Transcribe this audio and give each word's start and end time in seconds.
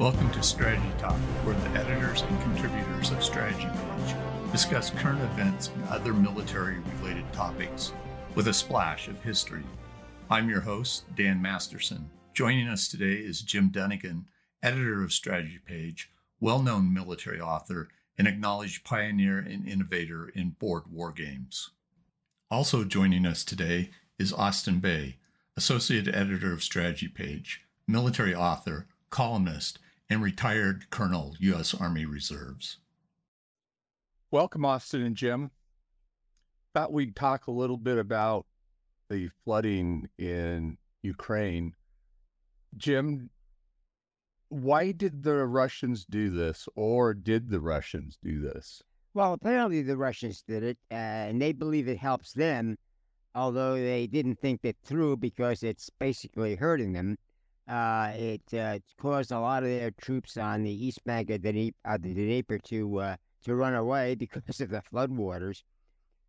Welcome 0.00 0.30
to 0.30 0.42
Strategy 0.42 0.90
Talk, 0.96 1.18
where 1.44 1.54
the 1.54 1.78
editors 1.78 2.22
and 2.22 2.40
contributors 2.40 3.10
of 3.10 3.22
Strategy 3.22 3.66
Page 3.66 4.16
discuss 4.50 4.88
current 4.88 5.20
events 5.20 5.68
and 5.68 5.84
other 5.90 6.14
military 6.14 6.78
related 6.96 7.30
topics 7.34 7.92
with 8.34 8.48
a 8.48 8.54
splash 8.54 9.08
of 9.08 9.22
history. 9.22 9.62
I'm 10.30 10.48
your 10.48 10.62
host, 10.62 11.04
Dan 11.16 11.42
Masterson. 11.42 12.08
Joining 12.32 12.66
us 12.66 12.88
today 12.88 13.12
is 13.12 13.42
Jim 13.42 13.68
Dunnigan, 13.68 14.24
editor 14.62 15.04
of 15.04 15.12
Strategy 15.12 15.58
Page, 15.66 16.10
well 16.40 16.62
known 16.62 16.94
military 16.94 17.38
author, 17.38 17.90
and 18.16 18.26
acknowledged 18.26 18.84
pioneer 18.84 19.38
and 19.38 19.68
innovator 19.68 20.30
in 20.34 20.56
board 20.58 20.84
war 20.90 21.12
games. 21.12 21.72
Also 22.50 22.84
joining 22.84 23.26
us 23.26 23.44
today 23.44 23.90
is 24.18 24.32
Austin 24.32 24.80
Bay, 24.80 25.18
associate 25.58 26.08
editor 26.08 26.54
of 26.54 26.62
Strategy 26.62 27.08
Page, 27.08 27.60
military 27.86 28.34
author, 28.34 28.86
columnist, 29.10 29.78
and 30.10 30.20
retired 30.20 30.90
Colonel, 30.90 31.36
U.S. 31.38 31.72
Army 31.72 32.04
Reserves. 32.04 32.78
Welcome, 34.32 34.64
Austin 34.64 35.02
and 35.02 35.16
Jim. 35.16 35.52
Thought 36.74 36.92
we'd 36.92 37.14
talk 37.14 37.46
a 37.46 37.52
little 37.52 37.76
bit 37.76 37.96
about 37.96 38.44
the 39.08 39.30
flooding 39.44 40.08
in 40.18 40.76
Ukraine. 41.02 41.74
Jim, 42.76 43.30
why 44.48 44.90
did 44.90 45.22
the 45.22 45.46
Russians 45.46 46.04
do 46.04 46.30
this, 46.30 46.68
or 46.74 47.14
did 47.14 47.48
the 47.48 47.60
Russians 47.60 48.18
do 48.22 48.40
this? 48.40 48.82
Well, 49.14 49.32
apparently 49.32 49.82
the 49.82 49.96
Russians 49.96 50.42
did 50.42 50.62
it, 50.62 50.78
uh, 50.90 50.94
and 50.94 51.40
they 51.40 51.52
believe 51.52 51.88
it 51.88 51.98
helps 51.98 52.32
them, 52.32 52.76
although 53.34 53.74
they 53.74 54.06
didn't 54.08 54.40
think 54.40 54.60
it 54.64 54.76
through 54.84 55.16
because 55.18 55.62
it's 55.62 55.90
basically 55.98 56.56
hurting 56.56 56.92
them. 56.92 57.16
Uh, 57.70 58.12
it 58.16 58.54
uh, 58.54 58.80
caused 59.00 59.30
a 59.30 59.38
lot 59.38 59.62
of 59.62 59.68
their 59.68 59.92
troops 59.92 60.36
on 60.36 60.64
the 60.64 60.86
east 60.86 61.04
bank 61.04 61.30
of 61.30 61.40
the, 61.40 61.52
the 61.52 62.14
Dnieper 62.14 62.58
to 62.58 62.98
uh, 62.98 63.16
to 63.44 63.54
run 63.54 63.76
away 63.76 64.14
because 64.18 64.60
of 64.60 64.70
the 64.70 64.82
floodwaters. 64.92 65.62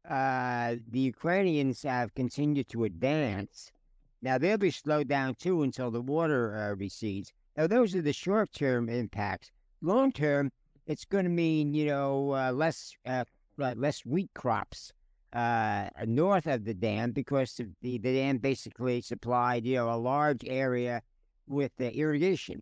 Uh, 0.07 0.75
the 0.87 0.99
Ukrainians 0.99 1.81
have 1.81 2.13
continued 2.13 2.69
to 2.69 2.83
advance. 2.83 3.71
Now 4.21 4.37
they'll 4.37 4.59
be 4.59 4.69
slowed 4.69 5.07
down 5.07 5.33
too 5.33 5.63
until 5.63 5.89
the 5.89 6.01
water 6.01 6.55
uh, 6.55 6.75
recedes. 6.75 7.33
Now 7.57 7.65
those 7.65 7.95
are 7.95 8.03
the 8.03 8.13
short-term 8.13 8.87
impacts. 8.87 9.49
Long-term, 9.81 10.51
it's 10.85 11.05
going 11.05 11.23
to 11.25 11.31
mean 11.31 11.73
you 11.73 11.87
know 11.87 12.35
uh, 12.35 12.51
less 12.51 12.95
less 13.57 14.05
wheat 14.05 14.29
crops 14.35 14.93
north 16.05 16.45
of 16.45 16.65
the 16.65 16.75
dam 16.75 17.13
because 17.13 17.59
the, 17.81 17.97
the 17.97 17.97
dam 17.97 18.37
basically 18.37 19.01
supplied 19.01 19.65
you 19.65 19.77
know 19.77 19.91
a 19.91 19.97
large 19.97 20.43
area 20.45 21.01
with 21.51 21.71
the 21.77 21.93
irrigation. 21.95 22.61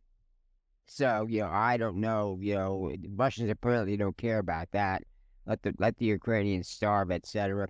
So 0.87 1.27
you 1.29 1.41
know 1.41 1.49
I 1.51 1.77
don't 1.77 1.97
know 1.97 2.37
you 2.41 2.55
know 2.55 2.91
Russians 3.15 3.49
apparently 3.49 3.95
don't 3.95 4.17
care 4.17 4.39
about 4.39 4.71
that. 4.71 5.03
Let 5.45 5.61
the 5.61 5.73
let 5.79 5.97
the 5.97 6.05
Ukrainians 6.05 6.67
starve, 6.67 7.11
etc. 7.11 7.67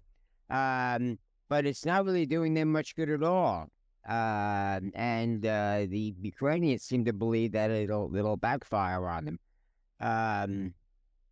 Um, 0.49 1.19
but 1.49 1.65
it's 1.65 1.85
not 1.85 2.05
really 2.05 2.25
doing 2.25 2.53
them 2.53 2.71
much 2.71 2.95
good 2.95 3.09
at 3.09 3.23
all. 3.23 3.67
Uh, 4.07 4.79
and 4.95 5.45
uh, 5.45 5.85
the 5.87 6.15
Ukrainians 6.21 6.83
seem 6.83 7.05
to 7.05 7.13
believe 7.13 7.51
that 7.51 7.69
it'll 7.69 8.15
it'll 8.15 8.37
backfire 8.37 9.07
on 9.07 9.25
them. 9.25 9.39
Um, 9.99 10.73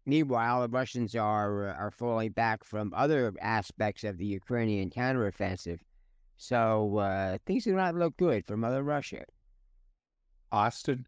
meanwhile, 0.06 0.62
the 0.62 0.70
Russians 0.70 1.16
are 1.16 1.70
are 1.70 1.92
falling 1.92 2.32
back 2.32 2.64
from 2.64 2.94
other 2.96 3.34
aspects 3.42 4.04
of 4.04 4.18
the 4.18 4.26
Ukrainian 4.26 4.90
counteroffensive, 4.90 5.80
so 6.36 6.98
uh, 6.98 7.38
things 7.46 7.64
do 7.64 7.74
not 7.74 7.96
look 7.96 8.18
good 8.18 8.46
for 8.46 8.58
Mother 8.58 8.84
Russia. 8.84 9.24
Austin, 10.52 11.06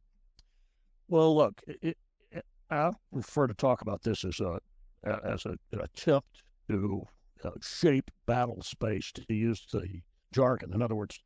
well, 1.07 1.35
look, 1.35 1.61
it, 1.67 1.97
it, 2.31 2.45
I 2.69 2.91
prefer 3.11 3.47
to 3.47 3.53
talk 3.53 3.81
about 3.81 4.03
this 4.03 4.23
as 4.23 4.39
a 4.39 4.59
as 5.03 5.45
a, 5.45 5.51
an 5.71 5.81
attempt 5.81 6.43
to 6.69 7.03
uh, 7.43 7.51
shape 7.61 8.11
battle 8.25 8.61
space, 8.61 9.11
to 9.13 9.23
use 9.33 9.65
the 9.71 10.01
jargon. 10.33 10.73
In 10.73 10.81
other 10.81 10.95
words, 10.95 11.19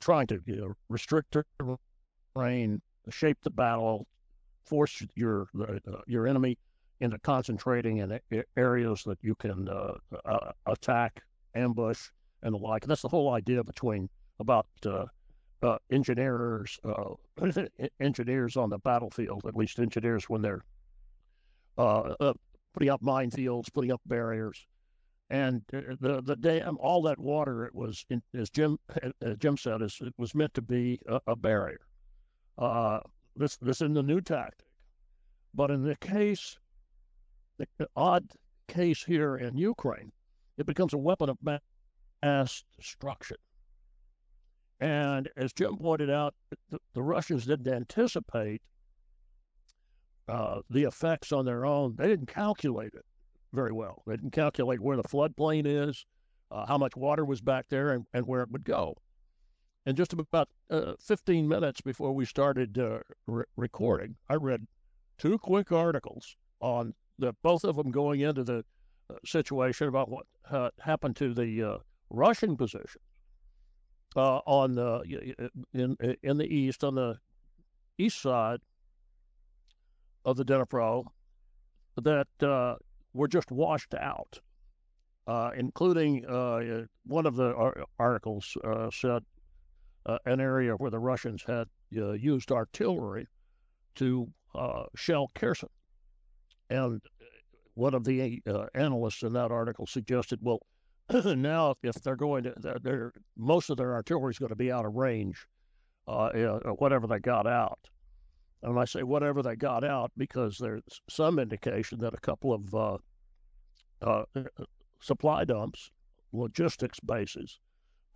trying 0.00 0.26
to 0.26 0.40
you 0.46 0.56
know, 0.56 0.72
restrict 0.88 1.36
terrain, 2.34 2.82
shape 3.08 3.38
the 3.42 3.50
battle, 3.50 4.06
force 4.66 5.02
your 5.14 5.46
uh, 5.60 5.78
your 6.06 6.26
enemy 6.26 6.58
into 7.00 7.18
concentrating 7.20 7.98
in 7.98 8.18
areas 8.56 9.04
that 9.04 9.18
you 9.22 9.34
can 9.36 9.68
uh, 9.68 9.94
uh, 10.24 10.50
attack, 10.66 11.22
ambush, 11.54 12.08
and 12.42 12.52
the 12.52 12.58
like. 12.58 12.82
And 12.82 12.90
that's 12.90 13.02
the 13.02 13.08
whole 13.08 13.32
idea 13.32 13.62
between 13.62 14.08
about 14.40 14.66
uh, 15.62 15.66
uh, 15.66 15.78
engineers 15.90 16.78
uh, 16.84 17.14
engineers 18.00 18.56
on 18.56 18.70
the 18.70 18.78
battlefield, 18.78 19.42
at 19.46 19.56
least 19.56 19.78
engineers 19.78 20.28
when 20.28 20.42
they're 20.42 20.62
putting 21.76 22.90
up 22.90 23.02
minefields, 23.02 23.72
putting 23.72 23.92
up 23.92 24.00
barriers 24.06 24.66
and 25.30 25.62
the 25.70 26.22
the 26.24 26.36
dam, 26.36 26.78
all 26.80 27.02
that 27.02 27.18
water, 27.18 27.66
it 27.66 27.74
was, 27.74 28.04
in, 28.08 28.22
as 28.34 28.48
Jim 28.50 28.78
Jim 29.38 29.56
said, 29.56 29.82
is 29.82 29.98
it 30.00 30.14
was 30.16 30.34
meant 30.34 30.54
to 30.54 30.62
be 30.62 30.98
a, 31.06 31.20
a 31.26 31.36
barrier. 31.36 31.80
Uh, 32.56 33.00
this 33.36 33.56
this 33.58 33.82
is 33.82 33.92
the 33.92 34.02
new 34.02 34.20
tactic, 34.20 34.66
but 35.54 35.70
in 35.70 35.82
the 35.82 35.96
case, 35.96 36.56
the 37.58 37.88
odd 37.94 38.26
case 38.68 39.04
here 39.04 39.36
in 39.36 39.56
Ukraine, 39.56 40.12
it 40.56 40.66
becomes 40.66 40.94
a 40.94 40.98
weapon 40.98 41.28
of 41.28 41.38
mass 42.22 42.64
destruction. 42.76 43.36
And 44.80 45.28
as 45.36 45.52
Jim 45.52 45.76
pointed 45.76 46.10
out, 46.10 46.34
the, 46.70 46.78
the 46.94 47.02
Russians 47.02 47.46
didn't 47.46 47.72
anticipate 47.72 48.62
uh, 50.28 50.60
the 50.70 50.84
effects 50.84 51.32
on 51.32 51.44
their 51.44 51.66
own. 51.66 51.96
They 51.96 52.06
didn't 52.06 52.26
calculate 52.26 52.94
it 52.94 53.04
very 53.52 53.72
well. 53.72 54.02
They 54.06 54.16
didn't 54.16 54.32
calculate 54.32 54.80
where 54.80 54.96
the 54.96 55.02
floodplain 55.02 55.64
is, 55.66 56.04
uh, 56.50 56.66
how 56.66 56.78
much 56.78 56.96
water 56.96 57.24
was 57.24 57.40
back 57.40 57.66
there, 57.68 57.90
and, 57.90 58.06
and 58.12 58.26
where 58.26 58.42
it 58.42 58.50
would 58.50 58.64
go. 58.64 58.94
And 59.86 59.96
just 59.96 60.12
about 60.12 60.48
uh, 60.70 60.92
15 61.00 61.48
minutes 61.48 61.80
before 61.80 62.12
we 62.12 62.24
started 62.24 62.78
uh, 62.78 63.00
re- 63.26 63.44
recording, 63.56 64.16
I 64.28 64.34
read 64.34 64.66
two 65.16 65.38
quick 65.38 65.72
articles 65.72 66.36
on 66.60 66.94
the 67.18 67.34
both 67.42 67.64
of 67.64 67.76
them 67.76 67.90
going 67.90 68.20
into 68.20 68.44
the 68.44 68.64
uh, 69.10 69.14
situation 69.24 69.88
about 69.88 70.10
what 70.10 70.26
happened 70.78 71.16
to 71.16 71.34
the 71.34 71.62
uh, 71.62 71.78
Russian 72.10 72.56
position 72.56 73.00
uh, 74.16 74.38
on 74.46 74.74
the 74.74 75.48
in 75.74 75.96
in 76.22 76.38
the 76.38 76.46
east 76.46 76.84
on 76.84 76.94
the 76.94 77.18
east 77.98 78.20
side 78.20 78.60
of 80.24 80.36
the 80.36 80.44
Dnipro 80.44 81.04
that 81.96 82.78
were 83.12 83.28
just 83.28 83.50
washed 83.50 83.94
out, 83.94 84.40
uh, 85.26 85.50
including 85.56 86.24
uh, 86.26 86.84
one 87.06 87.26
of 87.26 87.36
the 87.36 87.84
articles 87.98 88.56
uh, 88.64 88.88
said 88.90 89.22
uh, 90.06 90.18
an 90.24 90.40
area 90.40 90.72
where 90.74 90.90
the 90.90 90.98
Russians 90.98 91.42
had 91.46 91.68
uh, 91.96 92.12
used 92.12 92.50
artillery 92.50 93.26
to 93.96 94.28
uh, 94.54 94.84
shell 94.96 95.30
Kherson. 95.34 95.68
And 96.70 97.00
one 97.74 97.94
of 97.94 98.04
the 98.04 98.42
analysts 98.74 99.22
in 99.22 99.32
that 99.34 99.50
article 99.50 99.86
suggested, 99.86 100.38
well, 100.42 100.60
now 101.24 101.74
if 101.82 101.94
they're 102.02 102.16
going 102.16 102.44
to, 102.44 102.54
they're, 102.82 103.12
most 103.36 103.70
of 103.70 103.76
their 103.76 103.94
artillery 103.94 104.30
is 104.30 104.38
going 104.38 104.50
to 104.50 104.56
be 104.56 104.70
out 104.70 104.84
of 104.84 104.94
range, 104.94 105.46
whatever 106.06 107.06
they 107.06 107.18
got 107.18 107.46
out. 107.46 107.78
And 108.62 108.78
I 108.78 108.84
say 108.84 109.04
whatever 109.04 109.42
they 109.42 109.56
got 109.56 109.84
out 109.84 110.10
because 110.16 110.58
there's 110.58 110.82
some 111.08 111.38
indication 111.38 111.98
that 112.00 112.12
a 112.12 112.20
couple 112.20 112.52
of 112.52 112.74
uh, 112.74 112.98
uh, 114.02 114.24
supply 115.00 115.44
dumps, 115.44 115.90
logistics 116.32 116.98
bases, 117.00 117.60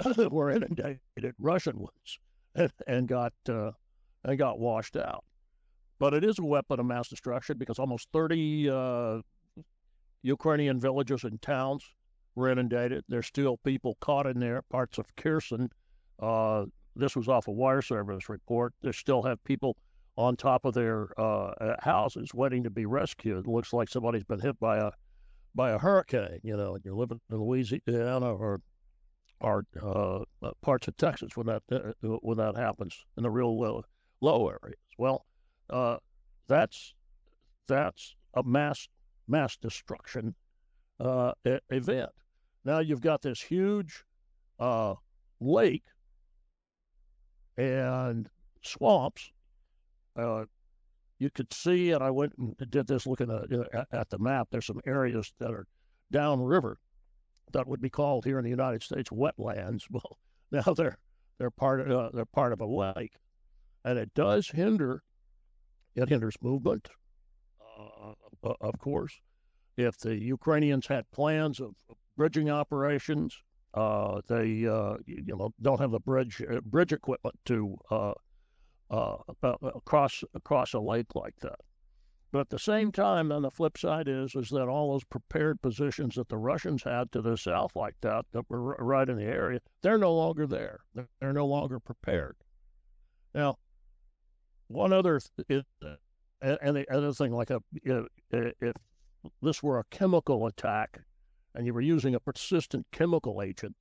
were 0.30 0.50
inundated, 0.50 1.00
Russian 1.38 1.78
ones, 1.78 2.18
and, 2.56 2.72
and 2.86 3.06
got 3.06 3.32
uh, 3.48 3.70
and 4.24 4.36
got 4.36 4.58
washed 4.58 4.96
out. 4.96 5.24
But 5.98 6.12
it 6.14 6.24
is 6.24 6.40
a 6.40 6.44
weapon 6.44 6.80
of 6.80 6.86
mass 6.86 7.08
destruction 7.08 7.56
because 7.56 7.78
almost 7.78 8.08
30 8.12 8.68
uh, 8.68 9.18
Ukrainian 10.22 10.80
villages 10.80 11.22
and 11.22 11.40
towns 11.40 11.84
were 12.34 12.50
inundated. 12.50 13.04
There's 13.08 13.26
still 13.26 13.58
people 13.58 13.96
caught 14.00 14.26
in 14.26 14.38
there, 14.38 14.62
parts 14.62 14.98
of 14.98 15.06
Kherson. 15.16 15.70
Uh, 16.20 16.66
this 16.94 17.16
was 17.16 17.28
off 17.28 17.48
a 17.48 17.52
wire 17.52 17.82
service 17.82 18.28
report. 18.28 18.74
They 18.82 18.92
still 18.92 19.22
have 19.22 19.42
people 19.44 19.76
on 20.16 20.36
top 20.36 20.64
of 20.64 20.74
their 20.74 21.08
uh, 21.18 21.46
uh, 21.46 21.76
houses 21.80 22.34
waiting 22.34 22.62
to 22.64 22.70
be 22.70 22.86
rescued. 22.86 23.46
It 23.46 23.50
looks 23.50 23.72
like 23.72 23.88
somebody's 23.88 24.24
been 24.24 24.40
hit 24.40 24.58
by 24.60 24.78
a 24.78 24.90
by 25.54 25.70
a 25.70 25.78
hurricane. 25.78 26.40
You 26.42 26.56
know, 26.56 26.74
and 26.74 26.84
you're 26.84 26.94
living 26.94 27.20
in 27.30 27.38
Louisiana 27.38 28.34
or 28.34 28.60
or 29.40 29.64
uh, 29.82 30.20
uh 30.46 30.52
parts 30.60 30.86
of 30.88 30.96
Texas 30.96 31.36
when 31.36 31.46
that 31.46 31.62
uh, 31.72 32.08
when 32.20 32.38
that 32.38 32.56
happens 32.56 32.96
in 33.16 33.22
the 33.22 33.30
real 33.30 33.58
low, 33.58 33.82
low 34.20 34.48
areas. 34.48 34.78
Well, 34.98 35.24
uh, 35.70 35.96
that's 36.46 36.94
that's 37.68 38.14
a 38.34 38.42
mass 38.42 38.86
mass 39.28 39.56
destruction 39.56 40.34
event. 41.00 42.10
Now 42.64 42.78
you've 42.78 43.00
got 43.00 43.22
this 43.22 43.40
huge 43.40 44.04
lake 45.40 45.84
and 47.56 48.28
swamps 48.62 49.30
uh, 50.16 50.44
you 51.18 51.30
could 51.30 51.52
see, 51.52 51.92
and 51.92 52.02
I 52.02 52.10
went 52.10 52.32
and 52.36 52.56
did 52.70 52.86
this 52.86 53.06
looking 53.06 53.30
at, 53.30 53.86
at 53.92 54.10
the 54.10 54.18
map. 54.18 54.48
There's 54.50 54.66
some 54.66 54.80
areas 54.86 55.32
that 55.38 55.50
are 55.50 55.66
downriver 56.10 56.78
that 57.52 57.66
would 57.66 57.80
be 57.80 57.90
called 57.90 58.24
here 58.24 58.38
in 58.38 58.44
the 58.44 58.50
United 58.50 58.82
States 58.82 59.10
wetlands. 59.10 59.82
Well, 59.90 60.18
now 60.50 60.74
they're 60.74 60.98
they're 61.38 61.50
part 61.50 61.80
of 61.80 61.90
uh, 61.90 62.10
they're 62.12 62.26
part 62.26 62.52
of 62.52 62.60
a 62.60 62.66
lake, 62.66 63.12
and 63.84 63.98
it 63.98 64.12
does 64.14 64.48
hinder. 64.48 65.02
It 65.94 66.08
hinders 66.08 66.36
movement, 66.42 66.88
uh, 67.78 68.12
of 68.60 68.78
course. 68.78 69.14
If 69.76 69.98
the 69.98 70.14
Ukrainians 70.16 70.86
had 70.86 71.10
plans 71.10 71.60
of 71.60 71.74
bridging 72.22 72.50
operations, 72.50 73.36
uh, 73.74 74.20
they 74.28 74.64
uh, 74.64 74.94
you 75.06 75.24
know 75.26 75.52
don't 75.60 75.80
have 75.80 75.90
the 75.90 75.98
bridge 75.98 76.40
uh, 76.48 76.60
bridge 76.60 76.92
equipment 76.92 77.34
to 77.44 77.76
uh, 77.90 78.12
across 79.74 80.22
across 80.32 80.72
a 80.72 80.78
lake 80.78 81.16
like 81.16 81.34
that. 81.40 81.58
But 82.30 82.42
at 82.42 82.50
the 82.50 82.60
same 82.60 82.92
time, 82.92 83.32
on 83.32 83.42
the 83.42 83.50
flip 83.50 83.76
side 83.76 84.06
is 84.06 84.36
is 84.36 84.50
that 84.50 84.68
all 84.68 84.92
those 84.92 85.02
prepared 85.02 85.60
positions 85.62 86.14
that 86.14 86.28
the 86.28 86.38
Russians 86.38 86.84
had 86.84 87.10
to 87.10 87.22
the 87.22 87.36
south 87.36 87.74
like 87.74 87.96
that, 88.02 88.24
that 88.30 88.48
were 88.48 88.76
right 88.78 89.08
in 89.08 89.16
the 89.16 89.24
area, 89.24 89.58
they're 89.82 89.98
no 89.98 90.14
longer 90.14 90.46
there. 90.46 90.78
They're 91.20 91.32
no 91.32 91.46
longer 91.46 91.80
prepared. 91.80 92.36
Now, 93.34 93.56
one 94.68 94.92
other, 94.92 95.20
th- 95.48 95.64
and 96.40 96.76
the 96.76 96.86
other 96.88 97.12
thing, 97.12 97.32
like 97.32 97.50
a 97.50 97.60
if 98.30 98.76
this 99.42 99.60
were 99.60 99.80
a 99.80 99.84
chemical 99.90 100.46
attack, 100.46 101.00
and 101.54 101.66
you 101.66 101.74
were 101.74 101.80
using 101.80 102.14
a 102.14 102.20
persistent 102.20 102.86
chemical 102.92 103.42
agent, 103.42 103.76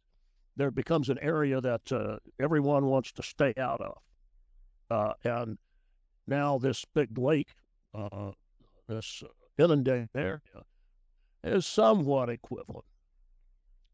there 0.55 0.71
becomes 0.71 1.09
an 1.09 1.19
area 1.19 1.61
that 1.61 1.91
uh, 1.91 2.17
everyone 2.39 2.85
wants 2.85 3.11
to 3.13 3.23
stay 3.23 3.53
out 3.57 3.81
of. 3.81 3.97
Uh, 4.89 5.13
and 5.23 5.57
now 6.27 6.57
this 6.57 6.85
big 6.93 7.17
lake 7.17 7.47
uh, 7.93 8.31
this 8.87 9.23
inundated 9.57 10.09
area 10.15 10.39
is 11.43 11.65
somewhat 11.65 12.29
equivalent 12.29 12.85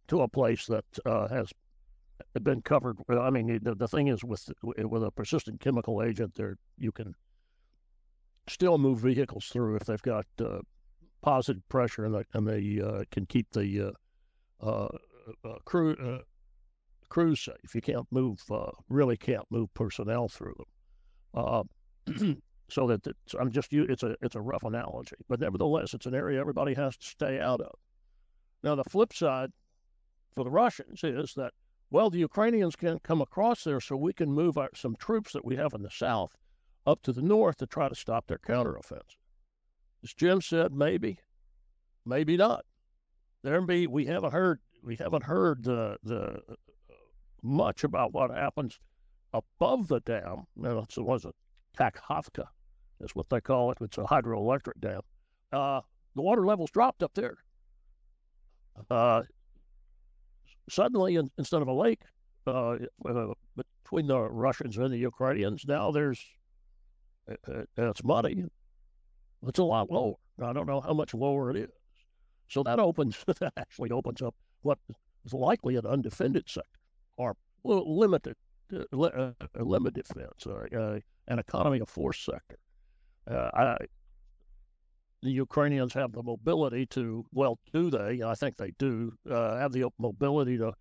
to 0.08 0.22
a 0.22 0.28
place 0.28 0.66
that 0.68 0.86
uh, 1.06 1.28
has 1.28 1.52
been 2.42 2.62
covered. 2.62 2.98
I 3.10 3.30
mean, 3.30 3.60
the, 3.62 3.76
the 3.76 3.88
thing 3.88 4.08
is 4.08 4.24
with 4.24 4.50
with 4.64 5.04
a 5.04 5.12
persistent 5.12 5.60
chemical 5.60 6.02
agent, 6.02 6.36
there 6.36 6.58
you 6.78 6.92
can 6.92 7.14
still 8.48 8.78
move 8.78 9.00
vehicles 9.00 9.48
through 9.48 9.76
if 9.76 9.86
they've 9.86 10.02
got 10.02 10.26
uh, 10.40 10.60
positive 11.28 11.68
pressure 11.68 12.06
and, 12.06 12.24
and 12.34 12.48
they 12.48 12.80
uh, 12.82 13.04
can 13.12 13.26
keep 13.26 13.52
the 13.52 13.94
uh, 14.62 14.66
uh, 14.66 14.88
uh 15.44 15.60
crew 15.66 16.22
crews 17.10 17.42
safe. 17.42 17.76
You 17.76 17.82
can't 17.82 18.08
move, 18.12 18.42
really 18.88 19.18
can't 19.18 19.46
move 19.50 19.74
personnel 19.74 20.30
through 20.30 20.56
them. 21.34 21.70
so 22.70 22.88
that 22.88 23.06
it's, 23.06 23.34
I'm 23.38 23.52
just 23.52 23.74
it's 23.74 24.04
a 24.04 24.16
it's 24.22 24.36
a 24.36 24.42
rough 24.42 24.64
analogy, 24.64 25.18
but 25.28 25.42
nevertheless, 25.42 25.94
it's 25.94 26.06
an 26.06 26.16
area 26.16 26.40
everybody 26.40 26.74
has 26.76 26.96
to 26.96 27.06
stay 27.06 27.42
out 27.42 27.60
of. 27.60 27.76
Now, 28.64 28.76
the 28.76 28.86
flip 28.86 29.12
side 29.12 29.52
for 30.34 30.46
the 30.46 30.50
Russians 30.50 31.04
is 31.04 31.34
that 31.36 31.52
well, 31.92 32.10
the 32.10 32.20
Ukrainians 32.20 32.78
can't 32.78 33.04
come 33.04 33.22
across 33.22 33.66
there, 33.66 33.82
so 33.82 33.98
we 33.98 34.14
can 34.14 34.32
move 34.32 34.58
our, 34.58 34.70
some 34.76 34.96
troops 34.96 35.34
that 35.34 35.44
we 35.44 35.58
have 35.58 35.74
in 35.74 35.82
the 35.82 35.92
south 35.92 36.38
up 36.86 37.02
to 37.02 37.12
the 37.12 37.22
north 37.22 37.58
to 37.58 37.68
try 37.68 37.90
to 37.90 37.96
stop 37.96 38.28
their 38.28 38.38
counteroffensive. 38.38 39.27
As 40.08 40.14
Jim 40.14 40.40
said, 40.40 40.72
maybe, 40.72 41.20
maybe 42.06 42.38
not. 42.38 42.64
There 43.44 43.60
be 43.60 43.88
we 43.88 44.06
haven't 44.06 44.32
heard 44.32 44.62
we 44.82 44.96
haven't 44.96 45.24
heard 45.24 45.66
the 45.66 45.98
the 46.02 46.40
much 47.44 47.84
about 47.84 48.14
what 48.14 48.32
happens 48.32 48.80
above 49.34 49.90
the 49.90 50.00
dam. 50.00 50.46
Now, 50.56 50.86
it 50.90 50.98
was 50.98 51.26
a 51.26 51.34
Kakhovka 51.78 52.46
is 53.02 53.16
what 53.16 53.30
they 53.30 53.42
call 53.42 53.70
it. 53.72 53.80
It's 53.82 53.98
a 53.98 54.04
hydroelectric 54.04 54.80
dam. 54.80 55.02
Uh, 55.52 55.82
the 56.16 56.22
water 56.22 56.46
levels 56.46 56.72
dropped 56.72 57.04
up 57.04 57.14
there. 57.14 57.36
Uh, 58.90 59.24
suddenly, 60.70 61.18
in, 61.18 61.30
instead 61.38 61.62
of 61.62 61.68
a 61.68 61.74
lake 61.74 62.04
uh, 62.46 62.78
uh 63.06 63.34
between 63.84 64.08
the 64.08 64.22
Russians 64.22 64.78
and 64.78 64.94
the 64.94 64.98
Ukrainians, 64.98 65.66
now 65.68 65.92
there's 65.92 66.26
uh, 67.30 67.36
uh, 67.52 67.90
it's 67.90 68.06
muddy. 68.06 68.46
It's 69.46 69.60
a 69.60 69.64
lot 69.64 69.92
lower. 69.92 70.16
I 70.42 70.54
don't 70.54 70.68
know 70.68 70.82
how 70.82 70.94
much 70.94 71.14
lower 71.14 71.52
it 71.52 71.58
is. 71.58 71.70
So 72.50 72.64
that 72.64 72.80
opens 72.80 73.24
that 73.28 73.54
actually 73.58 73.92
opens 73.92 74.22
up 74.22 74.36
what 74.62 74.80
is 75.26 75.34
likely 75.34 75.76
an 75.76 75.86
undefended 75.86 76.50
sector 76.50 76.80
or 77.18 77.36
limited 77.64 78.36
uh, 78.74 79.32
limited 79.56 80.06
defense, 80.08 80.46
uh, 80.48 81.00
an 81.28 81.40
economy 81.40 81.80
of 81.80 81.90
force 81.90 82.20
sector 82.20 82.58
uh, 83.30 83.50
I, 83.54 83.78
the 85.22 85.32
Ukrainians 85.32 85.94
have 85.94 86.12
the 86.12 86.24
mobility 86.24 86.86
to, 86.88 87.26
well, 87.34 87.60
do 87.74 87.90
they? 87.90 88.22
I 88.24 88.36
think 88.36 88.58
they 88.58 88.72
do 88.78 89.14
uh, 89.30 89.58
have 89.58 89.72
the 89.72 89.90
mobility 90.00 90.58
to 90.58 90.74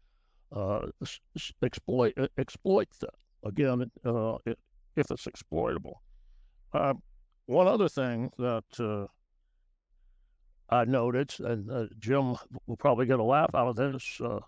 uh, 0.53 0.87
exploit 1.63 2.15
exploit 2.39 2.89
that 3.01 3.11
again 3.45 3.91
uh, 4.05 4.37
if 4.95 5.11
it's 5.11 5.27
exploitable. 5.27 6.03
Uh, 6.73 6.95
one 7.47 7.69
other 7.69 7.89
thing 7.89 8.31
that 8.39 8.65
uh, 8.79 9.07
I 10.69 10.85
noted, 10.85 11.35
and 11.41 11.71
uh, 11.71 11.87
Jim 11.99 12.37
will 12.67 12.77
probably 12.77 13.07
get 13.07 13.21
a 13.21 13.25
laugh 13.25 13.55
out 13.55 13.69
of 13.69 13.77
this, 13.77 14.21
uh, 14.21 14.41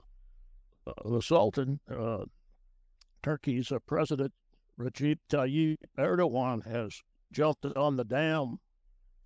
uh, 0.86 0.92
the 1.04 1.22
Sultan, 1.22 1.80
Turkey's 3.22 3.72
president 3.86 4.32
Recep 4.78 5.18
Tayyip 5.28 5.78
Erdogan 5.98 6.64
has 6.66 7.02
jumped 7.32 7.66
on 7.66 7.96
the 7.96 8.04
dam 8.04 8.58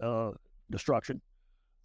uh, 0.00 0.32
destruction. 0.70 1.20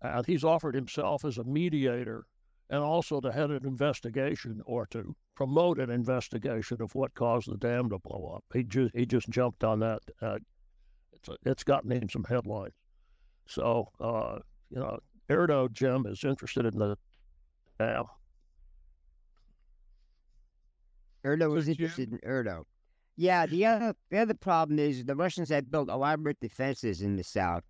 And 0.01 0.25
he's 0.25 0.44
offered 0.44 0.75
himself 0.75 1.25
as 1.25 1.38
a 1.38 1.44
mediator 1.44 2.25
and 2.69 2.81
also 2.81 3.19
to 3.22 3.31
head 3.31 3.50
an 3.50 3.66
investigation 3.66 4.62
or 4.66 4.86
to 4.88 5.16
promote 5.36 5.80
an 5.80 5.89
investigation 5.89 6.81
of 6.81 6.94
what 6.95 7.13
caused 7.13 7.51
the 7.51 7.57
dam 7.57 7.89
to 7.89 8.00
blow 8.00 8.34
up. 8.36 8.44
He 8.54 8.63
just 8.63 8.95
he 8.95 9.06
just 9.06 9.30
jumped 9.30 9.63
on 9.63 9.80
that. 9.80 10.01
It's 11.13 11.30
a, 11.30 11.36
it's 11.45 11.63
gotten 11.63 11.92
him 11.92 12.09
some 12.09 12.24
headlines. 12.24 12.74
So 13.48 13.89
uh, 14.00 14.39
you 14.69 14.80
know, 14.80 15.00
Erdo 15.30 15.71
Jim 15.71 16.06
is 16.07 16.24
interested 16.24 16.65
in 16.65 16.77
the 16.77 16.98
dam. 17.80 18.06
Erdo 21.25 21.51
was 21.51 21.67
interested 21.67 22.12
in 22.12 22.20
Erdo. 22.20 22.63
Yeah, 23.15 23.46
the 23.48 23.65
other 23.65 23.96
the 24.12 24.20
other 24.20 24.34
problem 24.36 24.79
is 24.79 25.03
the 25.03 25.15
Russians 25.15 25.50
had 25.50 25.72
built 25.72 25.89
elaborate 25.89 26.39
defenses 26.39 27.01
in 27.01 27.15
the 27.15 27.24
south, 27.24 27.63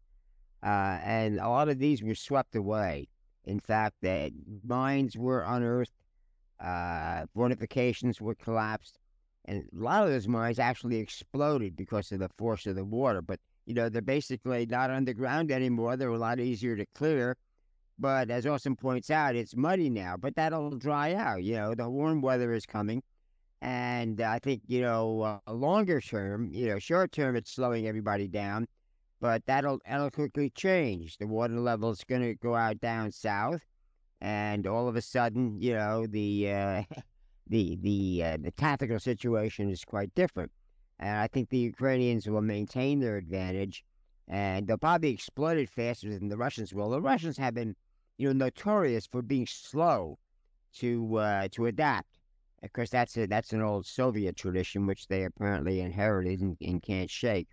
uh, 0.63 0.99
and 1.03 1.39
a 1.39 1.47
lot 1.47 1.69
of 1.69 1.79
these 1.79 2.03
were 2.03 2.15
swept 2.15 2.55
away. 2.55 3.07
In 3.45 3.59
fact, 3.61 3.95
that 4.01 4.33
mines 4.67 5.17
were 5.17 5.43
unearthed, 5.47 5.93
uh, 6.59 7.25
fortifications 7.33 8.19
were 8.19 8.35
collapsed, 8.35 8.99
and 9.47 9.63
a 9.73 9.83
lot 9.83 10.03
of 10.03 10.09
those 10.09 10.27
mines 10.27 10.59
actually 10.59 10.97
exploded 10.97 11.75
because 11.75 12.11
of 12.11 12.19
the 12.19 12.29
force 12.37 12.65
of 12.65 12.75
the 12.75 12.85
water. 12.85 13.21
But 13.21 13.39
you 13.65 13.73
know, 13.73 13.89
they're 13.89 14.01
basically 14.01 14.65
not 14.65 14.89
underground 14.91 15.51
anymore. 15.51 15.97
They're 15.97 16.09
a 16.09 16.17
lot 16.17 16.39
easier 16.39 16.75
to 16.75 16.85
clear. 16.95 17.35
But 17.99 18.29
as 18.29 18.45
Austin 18.45 18.75
points 18.75 19.09
out, 19.09 19.35
it's 19.35 19.55
muddy 19.55 19.89
now. 19.89 20.17
But 20.17 20.35
that'll 20.35 20.71
dry 20.71 21.13
out. 21.13 21.43
You 21.43 21.55
know, 21.55 21.75
the 21.75 21.89
warm 21.89 22.21
weather 22.21 22.53
is 22.53 22.65
coming 22.65 23.01
and 23.61 24.21
I 24.21 24.39
think, 24.39 24.61
you 24.67 24.81
know, 24.81 25.21
uh, 25.47 25.51
longer 25.51 25.99
term, 25.99 26.51
you 26.53 26.67
know, 26.67 26.79
short 26.79 27.11
term, 27.11 27.35
it's 27.35 27.51
slowing 27.51 27.87
everybody 27.87 28.27
down, 28.27 28.67
but 29.19 29.43
that'll, 29.47 29.79
that'll 29.87 30.11
quickly 30.11 30.51
change. 30.51 31.17
The 31.17 31.27
water 31.27 31.59
level 31.59 31.89
is 31.91 32.03
going 32.03 32.21
to 32.21 32.35
go 32.35 32.55
out 32.55 32.79
down 32.79 33.11
south. 33.11 33.61
And 34.21 34.65
all 34.67 34.87
of 34.87 34.95
a 34.95 35.01
sudden, 35.01 35.59
you 35.61 35.73
know, 35.73 36.05
the, 36.07 36.51
uh, 36.51 36.83
the, 37.49 37.77
the, 37.81 38.23
uh, 38.23 38.37
the 38.41 38.51
tactical 38.51 38.99
situation 38.99 39.69
is 39.69 39.83
quite 39.83 40.13
different. 40.15 40.51
And 40.99 41.17
I 41.17 41.27
think 41.27 41.49
the 41.49 41.57
Ukrainians 41.57 42.27
will 42.27 42.41
maintain 42.41 42.99
their 42.99 43.17
advantage 43.17 43.83
and 44.27 44.67
they'll 44.67 44.77
probably 44.77 45.13
exploit 45.13 45.57
it 45.57 45.69
faster 45.69 46.09
than 46.09 46.27
the 46.27 46.37
Russians 46.37 46.73
will. 46.73 46.89
The 46.89 47.01
Russians 47.01 47.37
have 47.37 47.53
been, 47.53 47.75
you 48.17 48.27
know, 48.27 48.45
notorious 48.45 49.07
for 49.07 49.21
being 49.21 49.47
slow 49.47 50.17
to, 50.75 51.17
uh, 51.17 51.47
to 51.51 51.67
adapt 51.67 52.17
of 52.63 52.73
course, 52.73 52.89
that's 52.89 53.15
a, 53.17 53.27
that's 53.27 53.53
an 53.53 53.61
old 53.61 53.85
Soviet 53.85 54.35
tradition 54.35 54.87
which 54.87 55.07
they 55.07 55.23
apparently 55.23 55.79
inherited 55.79 56.41
and, 56.41 56.57
and 56.61 56.81
can't 56.81 57.09
shake. 57.09 57.47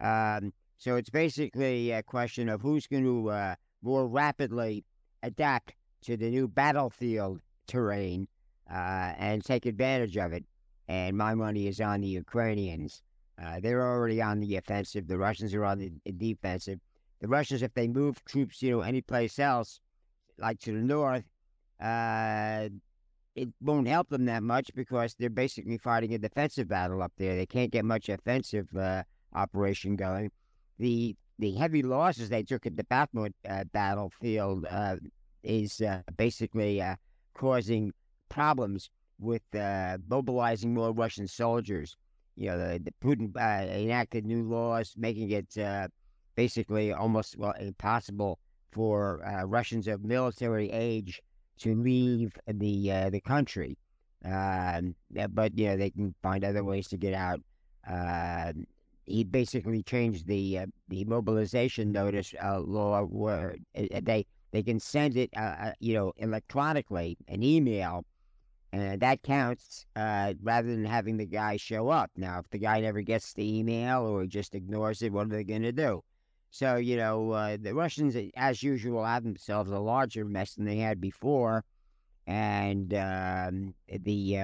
Um, 0.00 0.52
so 0.78 0.96
it's 0.96 1.10
basically 1.10 1.92
a 1.92 2.02
question 2.02 2.48
of 2.48 2.60
who's 2.60 2.86
going 2.86 3.04
to 3.04 3.30
uh, 3.30 3.54
more 3.82 4.08
rapidly 4.08 4.84
adapt 5.22 5.74
to 6.02 6.16
the 6.16 6.30
new 6.30 6.48
battlefield 6.48 7.40
terrain 7.68 8.26
uh, 8.72 9.12
and 9.18 9.44
take 9.44 9.66
advantage 9.66 10.16
of 10.16 10.32
it. 10.32 10.44
And 10.88 11.16
my 11.16 11.34
money 11.34 11.66
is 11.68 11.80
on 11.80 12.00
the 12.00 12.08
Ukrainians. 12.08 13.02
Uh, 13.42 13.60
they're 13.60 13.82
already 13.82 14.22
on 14.22 14.40
the 14.40 14.56
offensive. 14.56 15.06
The 15.06 15.18
Russians 15.18 15.54
are 15.54 15.64
on 15.64 15.78
the 15.78 16.12
defensive. 16.12 16.80
The 17.20 17.28
Russians, 17.28 17.62
if 17.62 17.72
they 17.74 17.88
move 17.88 18.24
troops, 18.24 18.62
you 18.62 18.70
know, 18.70 18.80
anyplace 18.80 19.38
else, 19.38 19.80
like 20.38 20.58
to 20.60 20.72
the 20.72 20.78
north, 20.78 21.24
uh, 21.80 22.68
it 23.34 23.48
won't 23.60 23.88
help 23.88 24.08
them 24.08 24.24
that 24.26 24.42
much 24.42 24.70
because 24.74 25.14
they're 25.14 25.30
basically 25.30 25.78
fighting 25.78 26.14
a 26.14 26.18
defensive 26.18 26.68
battle 26.68 27.02
up 27.02 27.12
there. 27.16 27.36
They 27.36 27.46
can't 27.46 27.70
get 27.70 27.84
much 27.84 28.08
offensive 28.08 28.68
uh, 28.76 29.02
operation 29.34 29.96
going. 29.96 30.30
the 30.78 31.16
the 31.38 31.52
heavy 31.52 31.82
losses 31.82 32.28
they 32.28 32.42
took 32.42 32.66
at 32.66 32.76
the 32.76 32.84
Bakhmut 32.84 33.32
uh, 33.48 33.64
battlefield 33.72 34.66
uh, 34.70 34.96
is 35.42 35.80
basically 36.16 36.82
causing 37.34 37.92
problems 38.32 38.90
with 39.20 39.42
uh, 39.54 39.98
mobilizing 40.08 40.74
more 40.74 40.92
Russian 40.92 41.28
soldiers. 41.28 41.96
You 42.36 42.48
know, 42.50 42.58
the, 42.58 42.78
the 42.78 42.94
Putin 43.04 43.26
uh, 43.36 43.66
enacted 43.72 44.24
new 44.26 44.42
laws, 44.42 44.94
making 44.96 45.30
it 45.30 45.48
basically 46.34 46.92
almost 46.92 47.36
well 47.36 47.54
impossible 47.60 48.38
for 48.72 49.20
Russians 49.46 49.86
of 49.86 50.02
military 50.04 50.70
age 50.70 51.20
to 51.58 51.74
leave 51.74 52.30
the 52.46 53.10
the 53.10 53.20
country. 53.20 53.76
Um, 54.24 54.94
but 55.30 55.58
you 55.58 55.66
know 55.68 55.76
they 55.76 55.90
can 55.90 56.14
find 56.22 56.44
other 56.44 56.64
ways 56.64 56.88
to 56.88 56.96
get 56.96 57.14
out. 57.14 57.40
Uh, 57.88 58.52
he 59.04 59.24
basically 59.24 59.82
changed 59.82 60.26
the 60.26 60.58
uh, 60.60 60.66
the 60.88 61.04
mobilization 61.04 61.92
notice 61.92 62.34
uh, 62.42 62.60
law 62.60 63.02
where 63.04 63.56
uh, 63.76 64.00
they 64.02 64.26
they 64.52 64.62
can 64.62 64.78
send 64.78 65.16
it 65.16 65.30
uh, 65.36 65.56
uh, 65.66 65.72
you 65.80 65.94
know 65.94 66.12
electronically 66.18 67.16
an 67.28 67.42
email 67.42 68.04
and 68.72 69.00
that 69.00 69.22
counts 69.22 69.86
uh, 69.96 70.34
rather 70.42 70.68
than 70.68 70.84
having 70.84 71.16
the 71.16 71.26
guy 71.26 71.56
show 71.56 71.88
up. 71.88 72.10
Now 72.16 72.38
if 72.38 72.48
the 72.50 72.58
guy 72.58 72.80
never 72.80 73.02
gets 73.02 73.32
the 73.32 73.58
email 73.58 74.06
or 74.06 74.26
just 74.26 74.54
ignores 74.54 75.02
it 75.02 75.12
what 75.12 75.26
are 75.26 75.30
they 75.30 75.44
going 75.44 75.62
to 75.62 75.72
do? 75.72 76.02
So 76.50 76.76
you 76.76 76.96
know 76.96 77.56
the 77.56 77.74
russians 77.74 78.16
as 78.36 78.62
usual 78.62 79.04
have 79.04 79.24
themselves 79.24 79.70
a 79.70 79.78
larger 79.78 80.24
mess 80.24 80.54
than 80.54 80.64
they 80.64 80.76
had 80.76 81.00
before 81.00 81.64
and 82.26 82.92
um, 82.94 83.74
the 83.88 84.36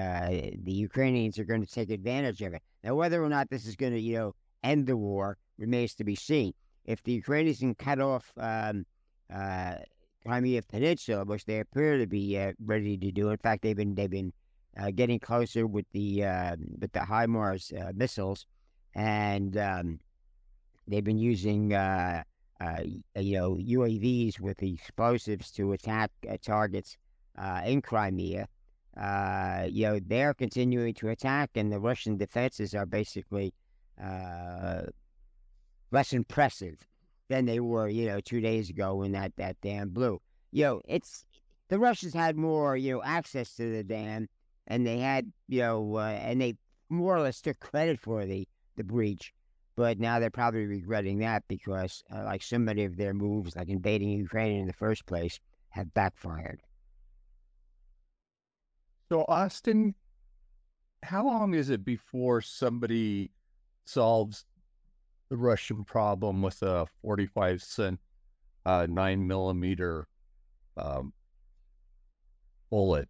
the 0.63 0.71
ukrainians 0.71 1.39
are 1.39 1.45
going 1.45 1.65
to 1.65 1.71
take 1.71 1.89
advantage 1.89 2.41
of 2.41 2.53
it. 2.53 2.61
Now 2.83 2.95
whether 2.95 3.23
or 3.23 3.29
not 3.29 3.49
this 3.49 3.65
is 3.65 3.75
going 3.75 3.93
to 3.93 3.99
you 3.99 4.17
know 4.17 4.35
end 4.63 4.87
the 4.87 4.97
war 4.97 5.37
remains 5.57 5.93
to 5.95 6.03
be 6.03 6.15
seen. 6.15 6.53
If 6.85 7.03
the 7.03 7.11
Ukrainians 7.13 7.59
can 7.59 7.75
cut 7.75 7.99
off 7.99 8.31
um, 8.37 8.85
uh, 9.33 9.75
Crimea 10.25 10.61
Peninsula, 10.61 11.25
which 11.25 11.45
they 11.45 11.59
appear 11.59 11.97
to 11.97 12.07
be 12.07 12.37
uh, 12.37 12.53
ready 12.63 12.97
to 12.97 13.11
do, 13.11 13.29
in 13.29 13.37
fact, 13.37 13.63
they've 13.63 13.75
been 13.75 13.95
they've 13.95 14.09
been 14.09 14.33
uh, 14.77 14.91
getting 14.91 15.19
closer 15.19 15.65
with 15.65 15.85
the 15.91 16.25
uh, 16.25 16.55
with 16.79 16.91
the 16.91 16.99
HIMARS 16.99 17.73
uh, 17.73 17.91
missiles, 17.95 18.45
and 18.95 19.57
um, 19.57 19.99
they've 20.87 21.03
been 21.03 21.17
using 21.17 21.73
uh, 21.73 22.23
you 23.17 23.37
know 23.37 23.55
UAVs 23.55 24.39
with 24.39 24.61
explosives 24.61 25.51
to 25.51 25.71
attack 25.71 26.11
targets 26.41 26.97
in 27.65 27.81
Crimea. 27.81 28.47
you 29.69 29.83
know 29.85 29.99
they're 30.05 30.33
continuing 30.33 30.93
to 30.95 31.09
attack, 31.09 31.51
and 31.55 31.71
the 31.71 31.79
Russian 31.79 32.17
defenses 32.17 32.75
are 32.75 32.85
basically 32.85 33.53
uh, 34.01 34.83
less 35.91 36.13
impressive 36.13 36.87
than 37.29 37.45
they 37.45 37.59
were, 37.59 37.87
you 37.87 38.07
know, 38.07 38.19
two 38.19 38.41
days 38.41 38.69
ago 38.69 38.95
when 38.95 39.11
that, 39.13 39.35
that 39.37 39.59
dam 39.61 39.89
blew. 39.89 40.19
You 40.51 40.63
know, 40.63 40.81
it's 40.87 41.25
the 41.69 41.79
Russians 41.79 42.13
had 42.13 42.35
more, 42.35 42.75
you 42.75 42.93
know, 42.93 43.03
access 43.03 43.55
to 43.55 43.71
the 43.71 43.83
dam, 43.83 44.27
and 44.67 44.85
they 44.85 44.97
had, 44.97 45.31
you 45.47 45.61
know, 45.61 45.95
uh, 45.95 46.07
and 46.09 46.41
they 46.41 46.55
more 46.89 47.15
or 47.15 47.21
less 47.21 47.39
took 47.41 47.59
credit 47.59 47.99
for 47.99 48.25
the 48.25 48.47
the 48.75 48.83
breach. 48.83 49.33
But 49.75 49.99
now 49.99 50.19
they're 50.19 50.29
probably 50.29 50.65
regretting 50.65 51.19
that 51.19 51.43
because, 51.47 52.03
uh, 52.13 52.23
like 52.25 52.41
so 52.43 52.57
many 52.57 52.83
of 52.83 52.97
their 52.97 53.13
moves, 53.13 53.55
like 53.55 53.69
invading 53.69 54.09
Ukraine 54.09 54.59
in 54.59 54.67
the 54.67 54.73
first 54.73 55.05
place, 55.05 55.39
have 55.69 55.93
backfired. 55.93 56.61
So, 59.09 59.23
Austin, 59.27 59.95
how 61.03 61.25
long 61.25 61.53
is 61.53 61.69
it 61.69 61.85
before 61.85 62.41
somebody 62.41 63.31
solves 63.85 64.45
the 65.29 65.37
Russian 65.37 65.83
problem 65.83 66.41
with 66.41 66.61
a 66.63 66.87
45 67.01 67.61
cent 67.61 67.99
uh, 68.65 68.87
nine 68.89 69.25
millimeter 69.25 70.07
um, 70.77 71.13
bullet. 72.69 73.07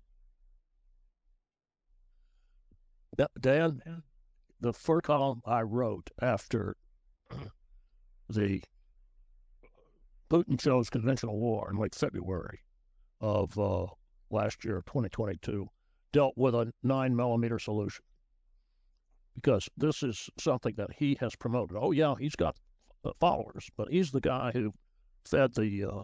Dan, 3.41 3.81
the 4.61 4.73
first 4.73 5.03
column 5.03 5.41
I 5.45 5.61
wrote 5.61 6.09
after 6.21 6.75
the 8.29 8.61
Putin 10.29 10.59
chose 10.59 10.89
conventional 10.89 11.39
war 11.39 11.69
in 11.71 11.77
late 11.77 11.95
February 11.95 12.59
of 13.19 13.57
uh, 13.57 13.87
last 14.29 14.63
year, 14.63 14.83
2022, 14.85 15.67
dealt 16.13 16.33
with 16.37 16.55
a 16.55 16.71
nine 16.83 17.15
millimeter 17.15 17.59
solution 17.59 18.03
because 19.41 19.69
this 19.77 20.03
is 20.03 20.29
something 20.37 20.73
that 20.75 20.89
he 20.97 21.17
has 21.19 21.35
promoted. 21.35 21.77
Oh, 21.79 21.91
yeah, 21.91 22.15
he's 22.19 22.35
got 22.35 22.57
uh, 23.05 23.11
followers, 23.19 23.69
but 23.77 23.87
he's 23.89 24.11
the 24.11 24.19
guy 24.19 24.51
who 24.51 24.73
fed 25.25 25.53
the 25.53 25.85
uh, 25.85 26.03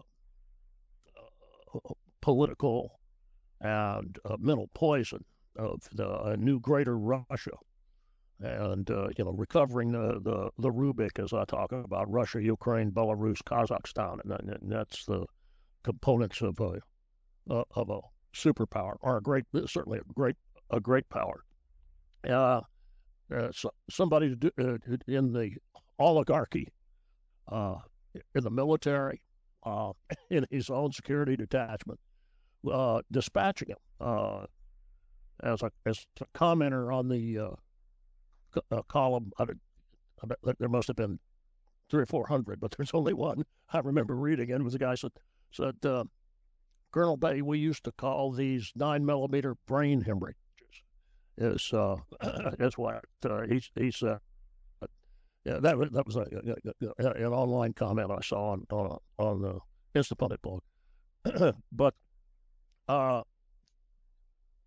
uh, 1.74 1.94
political 2.22 2.98
and 3.60 4.18
uh, 4.24 4.36
mental 4.38 4.68
poison 4.74 5.22
of 5.56 5.80
the 5.92 6.36
new 6.38 6.60
greater 6.60 6.98
Russia. 6.98 7.56
And, 8.40 8.88
you 9.16 9.24
know, 9.24 9.32
recovering 9.32 9.92
the, 9.92 10.20
the, 10.22 10.50
the 10.58 10.70
Rubik, 10.70 11.18
as 11.22 11.32
I 11.32 11.44
talk 11.46 11.72
about 11.72 12.10
Russia, 12.10 12.42
Ukraine, 12.42 12.90
Belarus, 12.90 13.42
Kazakhstan, 13.42 14.18
and, 14.24 14.50
and 14.50 14.70
that's 14.70 15.06
the 15.06 15.24
components 15.82 16.42
of 16.42 16.60
a, 16.60 16.72
of 17.48 17.88
a 17.88 18.00
superpower, 18.34 18.96
or 19.00 19.16
a 19.16 19.22
great, 19.22 19.44
certainly 19.66 19.98
a 19.98 20.12
great, 20.14 20.36
a 20.70 20.80
great 20.80 21.08
power. 21.08 21.44
Uh, 22.28 22.60
uh, 23.34 23.48
so, 23.52 23.70
somebody 23.90 24.36
uh, 24.58 24.76
in 25.08 25.32
the 25.32 25.50
oligarchy, 25.98 26.68
uh, 27.50 27.76
in 28.34 28.44
the 28.44 28.50
military, 28.50 29.20
uh, 29.64 29.92
in 30.30 30.46
his 30.50 30.70
own 30.70 30.92
security 30.92 31.36
detachment, 31.36 31.98
dispatching 33.10 33.68
him 33.68 34.46
as 35.42 35.62
a 35.62 35.70
as 35.84 36.06
a 36.20 36.38
commenter 36.38 36.94
on 36.94 37.08
the 37.08 37.56
column. 38.88 39.32
I, 39.38 39.44
I 39.44 40.52
there 40.58 40.68
must 40.68 40.88
have 40.88 40.96
been 40.96 41.18
three 41.90 42.02
or 42.02 42.06
four 42.06 42.26
hundred, 42.26 42.60
but 42.60 42.74
there's 42.76 42.94
only 42.94 43.12
one 43.12 43.44
I 43.72 43.80
remember 43.80 44.14
reading. 44.14 44.52
And 44.52 44.60
it 44.60 44.64
was 44.64 44.74
a 44.74 44.78
guy 44.78 44.94
said 44.94 45.12
said 45.50 45.74
Colonel 46.92 47.16
Bay, 47.16 47.42
we 47.42 47.58
used 47.58 47.84
to 47.84 47.92
call 47.92 48.32
these 48.32 48.72
nine 48.74 49.04
millimeter 49.04 49.56
brain 49.66 50.00
hemorrhage 50.00 50.36
is 51.38 51.72
uh, 51.72 51.96
is 52.58 52.78
what 52.78 53.04
uh, 53.28 53.42
he's 53.48 54.02
uh, 54.02 54.18
yeah 55.44 55.58
that 55.60 55.76
was 55.76 55.90
that 55.90 56.06
was 56.06 56.16
a, 56.16 56.26
a, 56.80 57.04
a, 57.04 57.26
an 57.26 57.32
online 57.32 57.72
comment 57.72 58.10
I 58.10 58.20
saw 58.22 58.52
on 58.52 58.66
on 58.70 58.98
on 59.18 59.42
the 59.42 59.58
Instapundit 59.98 60.42
blog, 60.42 60.62
but 61.72 61.94
uh, 62.88 63.22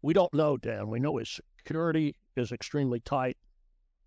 we 0.01 0.13
don't 0.13 0.33
know 0.33 0.57
Dan. 0.57 0.87
We 0.87 0.99
know 0.99 1.17
his 1.17 1.39
security 1.57 2.15
is 2.35 2.51
extremely 2.51 2.99
tight. 3.01 3.37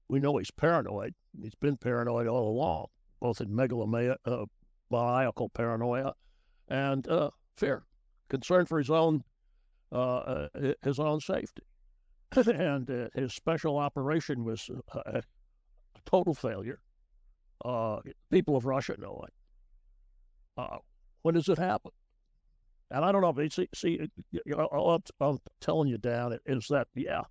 We 0.09 0.21
know 0.21 0.37
he's 0.37 0.51
paranoid. 0.51 1.15
He's 1.41 1.55
been 1.55 1.77
paranoid 1.77 2.27
all 2.27 2.49
along, 2.49 2.87
both 3.21 3.41
in 3.41 3.49
megalomaniacal 3.49 4.17
uh, 4.91 5.49
paranoia, 5.55 6.15
and 6.69 7.09
uh, 7.09 7.31
fear, 7.57 7.85
concern 8.29 8.67
for 8.67 8.79
his 8.79 8.91
own 8.91 9.23
uh, 9.91 9.97
uh 9.97 10.49
his 10.83 10.99
own 10.99 11.21
safety. 11.21 11.63
and 12.47 12.91
uh, 12.91 13.09
his 13.15 13.35
special 13.35 13.79
operation 13.79 14.45
was 14.45 14.71
a, 14.95 14.99
a 15.19 15.23
total 16.07 16.35
failure. 16.35 16.81
Uh, 17.65 17.99
people 18.31 18.57
of 18.57 18.65
Russia 18.65 18.97
know 18.99 19.25
it. 19.27 19.35
Uh, 20.57 20.79
when 21.23 21.35
does 21.35 21.49
it 21.49 21.59
happen? 21.59 21.93
And 22.91 23.05
I 23.05 23.13
don't 23.13 23.23
know. 23.23 23.49
See, 23.49 23.69
see 23.75 24.11
you 24.31 24.41
know, 24.47 24.65
all 24.65 25.01
I'm, 25.21 25.39
telling 25.61 25.89
you, 25.89 25.99
Dan, 25.99 26.39
is 26.47 26.67
that 26.69 26.89
yeah, 26.95 27.23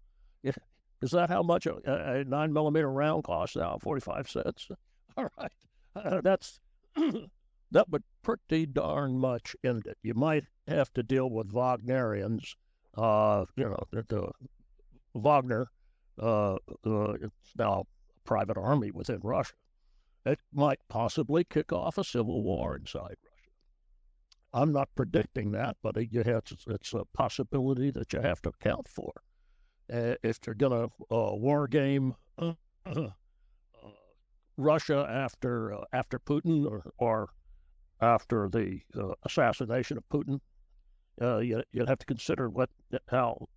is 1.01 1.12
that 1.12 1.29
how 1.29 1.43
much 1.43 1.65
a, 1.65 1.75
a 1.86 2.24
nine 2.24 2.53
millimeter 2.53 2.91
round 2.91 3.24
costs 3.24 3.55
now? 3.55 3.77
Forty 3.81 4.01
five 4.01 4.29
cents. 4.29 4.67
All 5.17 5.27
right, 5.38 5.51
uh, 5.96 6.22
that's 6.22 6.60
that 7.72 7.89
would 7.89 8.03
pretty 8.24 8.65
darn 8.65 9.20
much 9.20 9.55
end 9.63 9.86
it. 9.86 9.98
You 10.03 10.13
might 10.13 10.46
have 10.67 10.91
to 10.93 11.03
deal 11.03 11.29
with 11.29 11.51
Wagnerians, 11.51 12.55
uh, 12.98 13.46
you 13.55 13.65
know, 13.65 13.84
the, 13.91 14.05
the 14.08 14.31
Wagner, 15.13 15.67
uh, 16.19 16.55
uh, 16.85 17.13
it's 17.13 17.55
now 17.57 17.81
a 17.81 18.27
private 18.27 18.57
army 18.57 18.91
within 18.91 19.19
Russia. 19.23 19.53
It 20.25 20.39
might 20.53 20.79
possibly 20.87 21.43
kick 21.43 21.73
off 21.73 21.97
a 21.97 22.03
civil 22.03 22.43
war 22.43 22.77
inside 22.77 23.17
Russia. 23.23 23.51
I'm 24.53 24.71
not 24.71 24.89
predicting 24.95 25.51
that, 25.51 25.77
but 25.81 25.95
it's, 25.97 26.65
it's 26.67 26.93
a 26.93 27.05
possibility 27.13 27.89
that 27.91 28.13
you 28.13 28.19
have 28.21 28.41
to 28.43 28.49
account 28.49 28.87
for. 28.87 29.13
Uh, 29.91 30.15
if 30.23 30.39
they're 30.39 30.53
going 30.53 30.89
to 30.89 31.15
uh, 31.15 31.35
war 31.35 31.67
game 31.67 32.15
uh, 32.37 32.53
Russia 34.57 35.07
after 35.09 35.73
uh, 35.73 35.83
after 35.91 36.19
Putin 36.19 36.65
or, 36.69 36.83
or 36.97 37.29
after 37.99 38.47
the 38.49 38.79
uh, 38.95 39.13
assassination 39.23 39.97
of 39.97 40.07
Putin, 40.09 40.39
uh, 41.21 41.37
you, 41.39 41.61
would 41.73 41.89
have 41.89 41.99
to 41.99 42.05
consider 42.05 42.49
what 42.49 42.69
how 43.09 43.47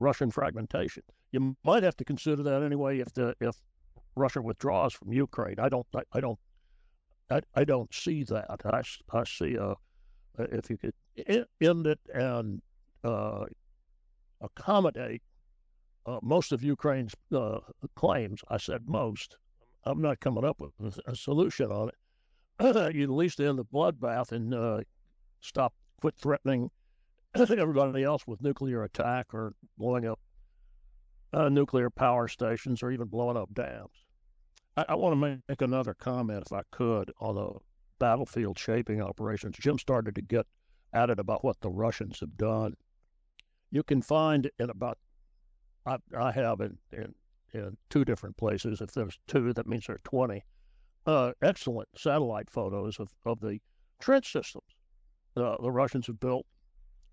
Russian 0.00 0.30
fragmentation. 0.30 1.02
You 1.30 1.56
might 1.64 1.82
have 1.82 1.96
to 1.98 2.04
consider 2.04 2.42
that 2.42 2.62
anyway 2.62 2.98
if 2.98 3.12
the 3.14 3.34
if 3.40 3.56
Russia 4.16 4.42
withdraws 4.42 4.92
from 4.92 5.12
Ukraine. 5.12 5.60
I 5.60 5.68
don't 5.68 5.86
I, 5.94 6.02
I 6.12 6.20
don't 6.20 6.38
I, 7.30 7.40
I 7.54 7.64
don't 7.64 7.92
see 7.94 8.24
that. 8.24 8.46
I, 8.64 8.82
I 9.16 9.24
see 9.24 9.54
a, 9.54 9.74
if 10.38 10.68
you 10.70 10.78
could 10.78 10.94
end 11.60 11.86
it 11.86 12.00
and 12.12 12.60
uh, 13.04 13.44
accommodate 14.40 15.22
uh, 16.06 16.18
most 16.22 16.50
of 16.52 16.62
Ukraine's 16.64 17.14
uh, 17.34 17.60
claims. 17.94 18.40
I 18.48 18.56
said 18.56 18.82
most. 18.86 19.36
I'm 19.84 20.02
not 20.02 20.20
coming 20.20 20.44
up 20.44 20.58
with 20.58 20.98
a 21.06 21.14
solution 21.14 21.70
on 21.70 21.90
it. 21.90 22.94
you 22.94 23.04
at 23.04 23.10
least 23.10 23.40
end 23.40 23.58
the 23.58 23.64
bloodbath 23.64 24.32
and 24.32 24.54
uh, 24.54 24.80
stop, 25.40 25.72
quit 26.00 26.14
threatening 26.16 26.70
everybody 27.34 28.02
else 28.02 28.26
with 28.26 28.42
nuclear 28.42 28.82
attack 28.82 29.32
or 29.32 29.54
blowing 29.78 30.06
up 30.06 30.18
uh, 31.32 31.48
nuclear 31.48 31.90
power 31.90 32.26
stations 32.26 32.82
or 32.82 32.90
even 32.90 33.06
blowing 33.06 33.36
up 33.36 33.52
dams. 33.54 34.06
I, 34.76 34.86
I 34.90 34.94
want 34.96 35.20
to 35.20 35.40
make 35.48 35.62
another 35.62 35.94
comment, 35.94 36.44
if 36.46 36.52
I 36.52 36.62
could, 36.72 37.12
on 37.20 37.36
the 37.36 37.52
battlefield 37.98 38.58
shaping 38.58 39.00
operations. 39.00 39.56
Jim 39.58 39.78
started 39.78 40.14
to 40.16 40.22
get 40.22 40.46
at 40.92 41.10
it 41.10 41.20
about 41.20 41.44
what 41.44 41.60
the 41.60 41.70
Russians 41.70 42.18
have 42.20 42.36
done. 42.36 42.74
You 43.70 43.84
can 43.84 44.02
find 44.02 44.50
in 44.58 44.70
about 44.70 44.98
I, 45.86 45.98
I 46.16 46.32
have 46.32 46.60
in, 46.60 46.76
in, 46.92 47.14
in 47.54 47.76
two 47.88 48.04
different 48.04 48.36
places. 48.36 48.80
If 48.80 48.92
there's 48.92 49.18
two, 49.28 49.52
that 49.52 49.68
means 49.68 49.86
there 49.86 49.96
are 49.96 50.00
20. 50.04 50.44
Uh, 51.06 51.32
excellent 51.40 51.88
satellite 51.96 52.50
photos 52.50 52.98
of, 52.98 53.10
of 53.24 53.40
the 53.40 53.58
trench 54.00 54.30
systems 54.30 54.64
uh, 55.36 55.56
the 55.62 55.70
Russians 55.70 56.06
have 56.06 56.20
built 56.20 56.46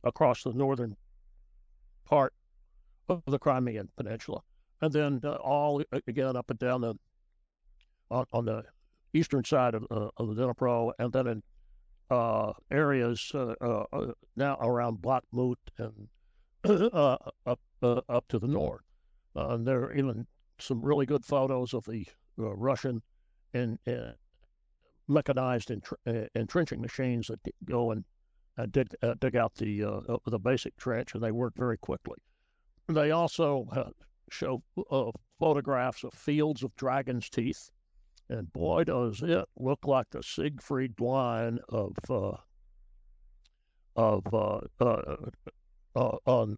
across 0.03 0.43
the 0.43 0.53
northern 0.53 0.95
part 2.05 2.33
of 3.09 3.21
the 3.27 3.39
Crimean 3.39 3.89
Peninsula. 3.97 4.41
And 4.81 4.93
then 4.93 5.21
uh, 5.23 5.33
all 5.35 5.81
again 6.07 6.35
up 6.35 6.49
and 6.49 6.59
down 6.59 6.81
the 6.81 6.95
on, 8.11 8.25
on 8.31 8.45
the 8.45 8.63
eastern 9.13 9.43
side 9.43 9.73
of, 9.73 9.85
uh, 9.89 10.09
of 10.17 10.35
the 10.35 10.47
Dnipro, 10.47 10.91
and 10.99 11.11
then 11.11 11.27
in 11.27 11.43
uh, 12.09 12.53
areas 12.71 13.31
uh, 13.33 13.53
uh, 13.59 14.11
now 14.35 14.57
around 14.61 14.99
Bakhmut 14.99 15.55
and 15.77 16.07
up 16.93 17.59
up 17.81 18.27
to 18.29 18.39
the 18.39 18.47
north. 18.47 18.83
and 19.35 19.67
there 19.67 19.81
are 19.81 19.93
even 19.93 20.25
some 20.59 20.81
really 20.81 21.05
good 21.05 21.25
photos 21.25 21.73
of 21.73 21.85
the 21.85 22.05
Russian 22.37 23.01
and 23.53 23.77
mechanized 25.07 25.71
entrenching 26.35 26.81
machines 26.81 27.27
that 27.27 27.39
go 27.65 27.91
and 27.91 28.03
uh, 28.57 28.65
dig 28.65 28.87
uh, 29.01 29.13
dig 29.19 29.35
out 29.35 29.53
the 29.55 29.83
uh, 29.83 30.17
the 30.25 30.39
basic 30.39 30.75
trench, 30.77 31.13
and 31.13 31.23
they 31.23 31.31
work 31.31 31.53
very 31.55 31.77
quickly. 31.77 32.17
They 32.87 33.11
also 33.11 33.93
show 34.29 34.63
photographs 35.39 36.03
of 36.03 36.13
fields 36.13 36.63
of 36.63 36.75
dragon's 36.75 37.29
teeth, 37.29 37.69
and 38.29 38.51
boy, 38.53 38.85
does 38.85 39.21
it 39.21 39.45
look 39.57 39.85
like 39.85 40.09
the 40.09 40.23
Siegfried 40.23 40.99
line 40.99 41.59
of 41.69 41.95
of 43.95 44.25
on 45.95 46.57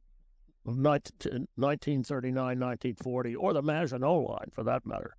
1939, 0.65 2.34
1940, 2.36 3.36
or 3.36 3.53
the 3.53 3.62
Maginot 3.62 4.29
Line 4.29 4.51
for 4.53 4.63
that 4.63 4.86
matter, 4.86 5.15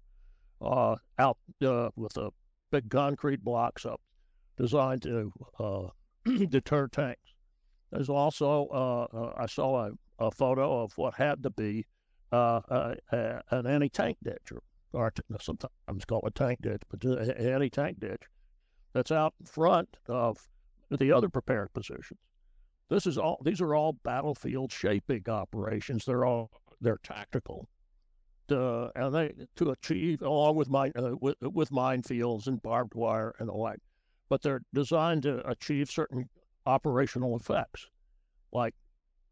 uh, 0.61 0.97
out 1.19 1.39
uh, 1.65 1.91
with 1.97 2.13
the 2.15 2.31
big 2.71 2.89
concrete 2.91 3.43
blocks 3.43 3.85
up 3.85 4.01
designed 4.57 5.03
to 5.03 5.33
uh, 5.59 5.89
deter 6.49 6.89
tanks. 6.89 7.35
There's 7.91 8.09
also, 8.09 8.69
uh, 8.73 9.17
uh, 9.17 9.33
I 9.37 9.47
saw 9.47 9.87
a, 9.87 9.91
a, 10.19 10.31
photo 10.31 10.83
of 10.83 10.97
what 10.97 11.15
had 11.15 11.43
to 11.43 11.51
be 11.51 11.87
uh, 12.31 12.61
an 13.11 13.67
anti 13.67 13.89
tank 13.89 14.19
ditch, 14.23 14.53
or, 14.93 15.13
sometimes 15.41 16.05
called 16.07 16.25
a 16.27 16.31
tank 16.31 16.63
ditch, 16.63 16.83
but 16.89 17.03
an 17.05 17.31
anti 17.31 17.69
tank 17.69 17.99
ditch 18.01 18.23
that's 18.93 19.11
out 19.11 19.35
in 19.41 19.47
front 19.47 19.89
of 20.09 20.39
the 20.91 21.13
other 21.13 21.29
prepared 21.29 21.73
positions. 21.73 22.21
This 22.89 23.07
is 23.07 23.19
all; 23.19 23.41
these 23.45 23.61
are 23.61 23.75
all 23.75 23.93
battlefield 24.05 24.73
shaping 24.73 25.25
operations. 25.29 26.05
They're 26.05 26.25
all 26.25 26.51
they're 26.81 26.99
tactical, 27.03 27.69
uh, 28.51 28.89
and 28.97 29.15
they 29.15 29.33
to 29.57 29.71
achieve 29.71 30.23
along 30.23 30.57
with 30.57 30.69
mine 30.69 30.93
uh, 30.97 31.17
with, 31.21 31.37
with 31.41 31.71
minefields 31.71 32.47
and 32.47 32.61
barbed 32.63 32.95
wire 32.95 33.35
and 33.39 33.49
the 33.49 33.53
like 33.53 33.81
but 34.31 34.41
they're 34.43 34.63
designed 34.73 35.25
to 35.25 35.47
achieve 35.47 35.91
certain 35.91 36.31
operational 36.65 37.37
effects, 37.37 37.89
like 38.53 38.75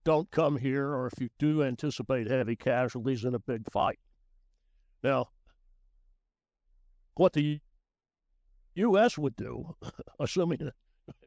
don't 0.04 0.30
come 0.30 0.56
here, 0.56 0.88
or 0.88 1.06
if 1.06 1.20
you 1.20 1.28
do 1.38 1.62
anticipate 1.62 2.26
heavy 2.26 2.56
casualties 2.56 3.24
in 3.24 3.34
a 3.34 3.38
big 3.38 3.70
fight. 3.70 3.98
Now, 5.02 5.28
what 7.14 7.32
the 7.32 7.60
U.S. 8.74 9.16
would 9.16 9.36
do, 9.36 9.76
assuming 10.20 10.58
that 10.58 10.74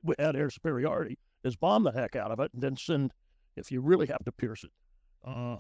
we 0.04 0.16
had 0.20 0.36
air 0.36 0.50
superiority, 0.50 1.18
is 1.44 1.56
bomb 1.56 1.84
the 1.84 1.92
heck 1.92 2.16
out 2.16 2.32
of 2.32 2.40
it 2.40 2.52
and 2.54 2.62
then 2.62 2.76
send, 2.76 3.14
if 3.56 3.72
you 3.72 3.82
really 3.82 4.08
have 4.08 4.24
to 4.26 4.32
pierce 4.32 4.64
it, 4.64 4.72
uh, 5.26 5.58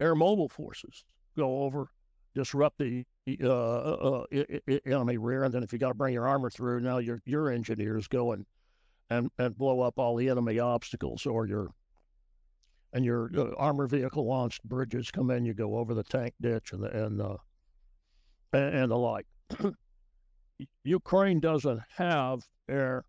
air 0.00 0.14
mobile 0.14 0.48
forces 0.48 1.04
go 1.36 1.62
over 1.62 1.90
disrupt 2.38 2.78
the 2.78 3.04
uh, 3.42 3.48
uh, 3.48 4.24
uh 4.32 4.78
enemy 4.86 5.18
rear, 5.18 5.44
and 5.44 5.52
then 5.52 5.62
if 5.62 5.72
you 5.72 5.78
got 5.78 5.88
to 5.88 5.94
bring 5.94 6.14
your 6.14 6.28
armor 6.28 6.50
through, 6.50 6.80
now 6.80 6.98
your 6.98 7.20
your 7.26 7.50
engineers 7.50 8.06
go 8.06 8.32
and 8.32 8.46
and 9.10 9.30
and 9.38 9.58
blow 9.58 9.80
up 9.80 9.98
all 9.98 10.14
the 10.14 10.28
enemy 10.28 10.60
obstacles, 10.60 11.26
or 11.26 11.46
your 11.46 11.68
and 12.92 13.04
your 13.04 13.30
uh, 13.36 13.54
armor 13.56 13.86
vehicle 13.88 14.26
launched 14.26 14.62
bridges 14.64 15.10
come 15.10 15.30
in, 15.30 15.44
you 15.44 15.52
go 15.52 15.76
over 15.76 15.94
the 15.94 16.04
tank 16.04 16.34
ditch 16.40 16.72
and 16.72 16.82
the 16.82 17.04
and 17.04 17.20
uh, 17.20 17.36
and, 18.52 18.74
and 18.74 18.90
the 18.90 18.96
like. 18.96 19.26
Ukraine 20.84 21.40
doesn't 21.40 21.80
have 21.96 22.40
air 22.68 23.04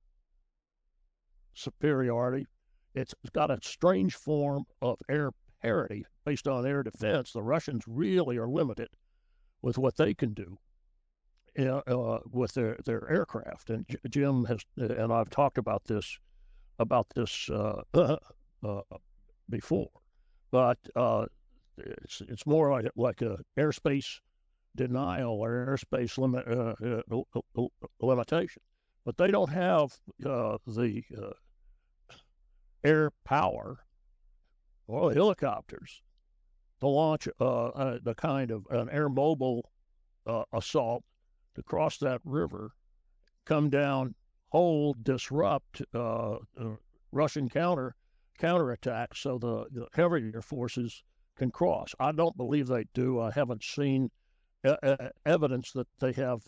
superiority. 1.54 2.48
It's 2.96 3.14
got 3.32 3.52
a 3.52 3.60
strange 3.62 4.16
form 4.16 4.64
of 4.82 4.98
air 5.08 5.32
parity 5.62 6.06
based 6.26 6.48
on 6.48 6.66
air 6.66 6.82
defense. 6.82 7.32
The 7.32 7.44
Russians 7.44 7.84
really 7.88 8.38
are 8.38 8.48
limited 8.48 8.90
with 9.62 9.78
what 9.78 9.98
they 9.98 10.14
can 10.14 10.34
do 10.34 10.58
uh, 11.58 12.20
with 12.32 12.54
their, 12.54 12.78
their 12.86 13.10
aircraft. 13.10 13.70
And 13.70 13.86
Jim 14.10 14.46
has, 14.46 14.62
and 14.78 15.12
I've 15.12 15.30
talked 15.30 15.58
about 15.58 15.86
this 15.86 16.20
about 16.80 17.08
this 17.14 17.50
uh, 17.50 17.82
uh, 18.64 18.82
before, 19.50 19.90
but 20.52 20.78
uh, 20.96 21.26
it's 21.78 22.22
it's 22.28 22.46
more 22.46 22.72
like 22.72 22.86
like 22.96 23.22
a 23.22 23.40
airspace 23.58 24.20
denial 24.76 25.34
or 25.34 25.50
airspace 25.52 26.18
limit 26.18 26.48
uh, 26.48 27.02
uh, 27.12 27.68
limitation. 28.02 28.62
But 29.06 29.18
they 29.18 29.32
don't 29.32 29.50
have 29.50 29.98
the 30.20 30.60
air 32.84 33.12
power 33.26 33.80
or 34.88 35.10
the 35.10 35.16
helicopters 35.16 36.02
to 36.80 36.88
launch 36.88 37.28
uh, 37.40 37.68
uh, 37.68 38.00
the 38.04 38.16
kind 38.16 38.52
of 38.52 38.66
an 38.70 38.90
air 38.90 39.10
mobile 39.10 39.70
uh, 40.26 40.44
assault 40.54 41.04
to 41.56 41.64
cross 41.64 41.98
that 41.98 42.22
river, 42.24 42.72
come 43.46 43.70
down, 43.70 44.16
hold, 44.50 45.04
disrupt 45.04 45.82
uh, 45.94 46.38
Russian 47.12 47.50
counter 47.50 47.96
counterattack, 48.38 49.16
so 49.16 49.38
the, 49.38 49.66
the, 49.72 49.88
heavier 49.94 50.42
forces 50.42 51.04
can 51.36 51.52
cross. 51.52 51.94
I 52.00 52.14
don't 52.14 52.38
believe 52.38 52.68
they 52.68 52.86
do. 52.94 53.20
I 53.20 53.32
haven't 53.32 53.64
seen 53.64 54.10
evidence 55.26 55.74
that 55.74 55.88
they 56.00 56.14
have 56.14 56.48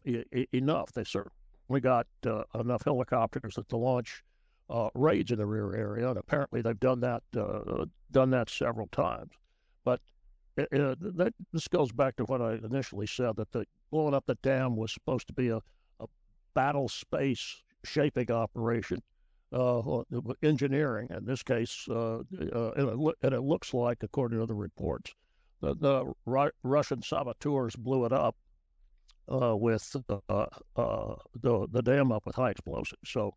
enough. 0.54 0.94
They 0.94 1.04
certainly 1.04 1.82
got 1.82 2.08
uh, 2.26 2.44
enough 2.58 2.84
helicopters 2.86 3.56
that 3.56 3.67
to 3.70 3.78
launch 3.78 4.24
uh, 4.70 4.89
raids 4.94 5.32
in 5.32 5.38
the 5.38 5.46
rear 5.46 5.76
area, 5.76 6.08
and 6.10 6.17
apparently 6.17 6.62
they've 6.62 6.80
done 6.80 7.02
that 7.02 7.24
done 8.12 8.30
that 8.30 8.50
several 8.50 8.88
times. 8.88 9.32
But 9.84 10.00
uh, 10.57 10.63
uh, 10.75 10.95
that 10.99 11.33
this 11.53 11.67
goes 11.67 11.91
back 11.91 12.15
to 12.17 12.23
what 12.25 12.41
I 12.41 12.53
initially 12.63 13.07
said 13.07 13.35
that 13.37 13.51
the 13.51 13.65
blowing 13.89 14.13
up 14.13 14.25
the 14.25 14.35
dam 14.35 14.75
was 14.75 14.91
supposed 14.91 15.27
to 15.27 15.33
be 15.33 15.49
a, 15.49 15.57
a 15.99 16.05
battle 16.53 16.89
space 16.89 17.61
shaping 17.83 18.31
operation, 18.31 19.01
uh, 19.53 19.81
engineering 20.43 21.07
in 21.15 21.25
this 21.25 21.43
case, 21.43 21.85
uh, 21.89 22.17
uh, 22.19 22.71
and, 22.75 22.89
it 22.89 23.15
and, 23.23 23.33
it 23.33 23.41
looks 23.41 23.73
like, 23.73 24.03
according 24.03 24.39
to 24.39 24.45
the 24.45 24.53
reports, 24.53 25.13
the, 25.61 25.75
the 25.75 26.13
Ru- 26.25 26.51
Russian 26.63 27.01
saboteurs 27.01 27.75
blew 27.75 28.05
it 28.05 28.11
up 28.13 28.35
uh, 29.29 29.55
with 29.55 29.95
the 30.07 31.67
the 31.71 31.81
dam 31.81 32.11
up 32.11 32.25
with 32.25 32.35
high 32.35 32.51
explosives. 32.51 32.99
So 33.05 33.35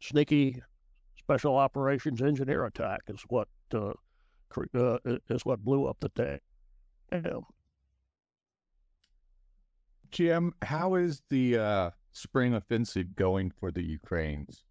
sneaky 0.00 0.62
special 1.18 1.56
operations 1.56 2.22
engineer 2.22 2.64
attack 2.66 3.00
is 3.08 3.22
what 3.28 3.48
uh, 4.74 4.98
is 5.28 5.44
what 5.44 5.64
blew 5.64 5.86
up 5.86 5.98
the 6.00 6.08
tank. 6.10 6.42
Yeah. 7.12 7.40
Jim, 10.10 10.54
how 10.62 10.94
is 10.94 11.22
the 11.28 11.58
uh, 11.58 11.90
spring 12.12 12.54
offensive 12.54 13.14
going 13.14 13.50
for 13.50 13.70
the 13.70 13.82
Ukrainians? 13.82 14.64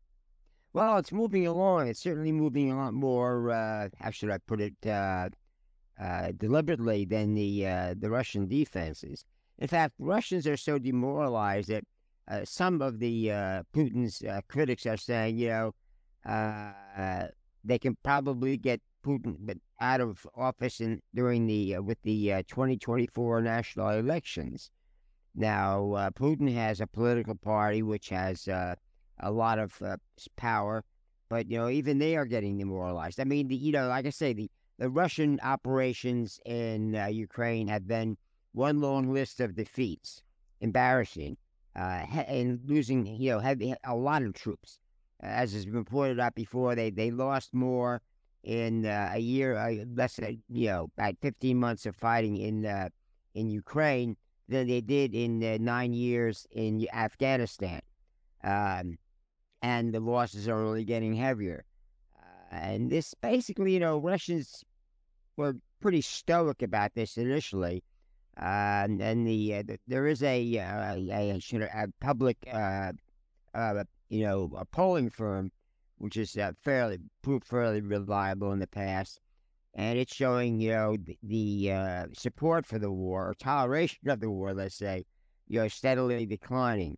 Well, 0.73 0.97
it's 0.97 1.11
moving 1.11 1.47
along. 1.47 1.87
It's 1.87 2.01
certainly 2.01 2.31
moving 2.31 2.71
a 2.71 2.77
lot 2.77 2.93
more. 2.93 3.51
Uh, 3.51 3.89
how 3.99 4.11
should 4.11 4.31
I 4.31 4.37
put 4.39 4.61
it? 4.61 4.75
Uh, 4.85 5.29
uh, 5.99 6.31
deliberately 6.37 7.05
than 7.05 7.33
the 7.33 7.65
uh, 7.65 7.95
the 7.97 8.09
Russian 8.09 8.47
defenses. 8.47 9.25
In 9.59 9.67
fact, 9.67 9.95
Russians 9.97 10.45
are 10.45 10.57
so 10.57 10.77
demoralized 10.77 11.69
that 11.69 11.83
uh, 12.27 12.41
some 12.45 12.81
of 12.81 12.99
the 12.99 13.31
uh, 13.31 13.63
Putin's 13.73 14.21
uh, 14.21 14.41
critics 14.47 14.85
are 14.85 14.97
saying, 14.97 15.37
you 15.37 15.49
know, 15.49 15.73
uh, 16.25 17.27
they 17.63 17.79
can 17.79 17.97
probably 18.03 18.57
get 18.57 18.81
Putin 19.03 19.37
out 19.79 20.01
of 20.01 20.25
office 20.35 20.79
in, 20.81 21.01
during 21.13 21.47
the 21.47 21.75
uh, 21.75 21.81
with 21.81 22.01
the 22.03 22.33
uh, 22.33 22.43
2024 22.47 23.41
national 23.41 23.89
elections. 23.89 24.71
Now, 25.35 26.09
Putin 26.15 26.51
has 26.53 26.81
a 26.81 26.87
political 26.87 27.35
party 27.35 27.83
which 27.83 28.09
has 28.09 28.47
a 28.47 28.75
lot 29.29 29.59
of 29.59 29.79
power, 30.35 30.83
but 31.29 31.49
you 31.51 31.59
know, 31.59 31.69
even 31.69 31.99
they 31.99 32.15
are 32.15 32.25
getting 32.25 32.57
demoralized. 32.57 33.19
I 33.19 33.23
mean, 33.23 33.47
the, 33.47 33.55
you 33.55 33.71
know, 33.71 33.87
like 33.87 34.07
I 34.07 34.09
say, 34.09 34.33
the 34.33 34.49
the 34.79 34.89
Russian 34.89 35.39
operations 35.43 36.39
in 36.45 36.93
Ukraine 37.11 37.67
have 37.67 37.87
been 37.87 38.17
one 38.53 38.81
long 38.81 39.13
list 39.13 39.39
of 39.39 39.55
defeats, 39.55 40.23
embarrassing, 40.61 41.37
uh, 41.75 42.05
and 42.27 42.59
losing, 42.65 43.05
you 43.05 43.31
know, 43.31 43.39
had 43.39 43.61
a 43.83 43.95
lot 43.95 44.23
of 44.23 44.33
troops. 44.33 44.79
As 45.19 45.53
has 45.53 45.65
been 45.65 45.85
pointed 45.85 46.19
out 46.19 46.35
before, 46.35 46.75
they, 46.75 46.89
they 46.89 47.11
lost 47.11 47.53
more 47.53 48.01
in 48.47 48.85
uh, 48.85 49.11
a 49.13 49.19
year, 49.19 49.57
uh, 49.57 49.83
less 49.93 50.15
than, 50.15 50.41
you 50.49 50.67
know, 50.67 50.89
about 50.97 51.15
15 51.21 51.57
months 51.57 51.85
of 51.85 51.95
fighting 51.97 52.37
in 52.37 52.65
uh, 52.65 52.87
in 53.35 53.49
Ukraine 53.49 54.15
than 54.47 54.67
they 54.67 54.79
did 54.79 55.13
in 55.13 55.39
nine 55.63 55.93
years 55.93 56.47
in 56.51 56.87
Afghanistan. 56.93 57.81
Um, 58.45 58.97
and 59.61 59.93
the 59.93 59.99
losses 59.99 60.47
are 60.47 60.63
only 60.63 60.85
getting 60.85 61.13
heavier. 61.13 61.65
Uh, 62.17 62.55
and 62.55 62.89
this 62.89 63.13
basically, 63.15 63.73
you 63.73 63.81
know, 63.81 63.97
Russians 63.97 64.63
were 65.35 65.55
pretty 65.81 66.01
stoic 66.01 66.61
about 66.61 66.95
this 66.95 67.17
initially. 67.17 67.83
Uh, 68.39 68.87
and 68.87 69.27
the, 69.27 69.55
uh, 69.55 69.63
the, 69.67 69.77
there 69.87 70.07
is 70.07 70.23
a, 70.23 70.55
a, 70.55 71.41
a, 71.73 71.87
public, 71.99 72.37
you 74.09 74.23
know, 74.23 74.49
a 74.55 74.63
polling 74.63 75.09
firm, 75.09 75.51
which 75.97 76.17
is 76.17 76.37
uh, 76.37 76.51
fairly 76.63 76.99
fairly 77.43 77.81
reliable 77.81 78.51
in 78.51 78.59
the 78.59 78.67
past, 78.67 79.19
and 79.73 79.97
it's 79.97 80.15
showing 80.15 80.59
you 80.59 80.71
know 80.71 80.97
the, 80.97 81.17
the 81.23 82.07
support 82.13 82.65
for 82.65 82.79
the 82.79 82.91
war 82.91 83.29
or 83.29 83.33
toleration 83.33 84.09
of 84.09 84.19
the 84.19 84.29
war, 84.29 84.53
let's 84.53 84.75
say, 84.75 85.05
you 85.47 85.59
know, 85.59 85.67
steadily 85.67 86.25
declining. 86.25 86.97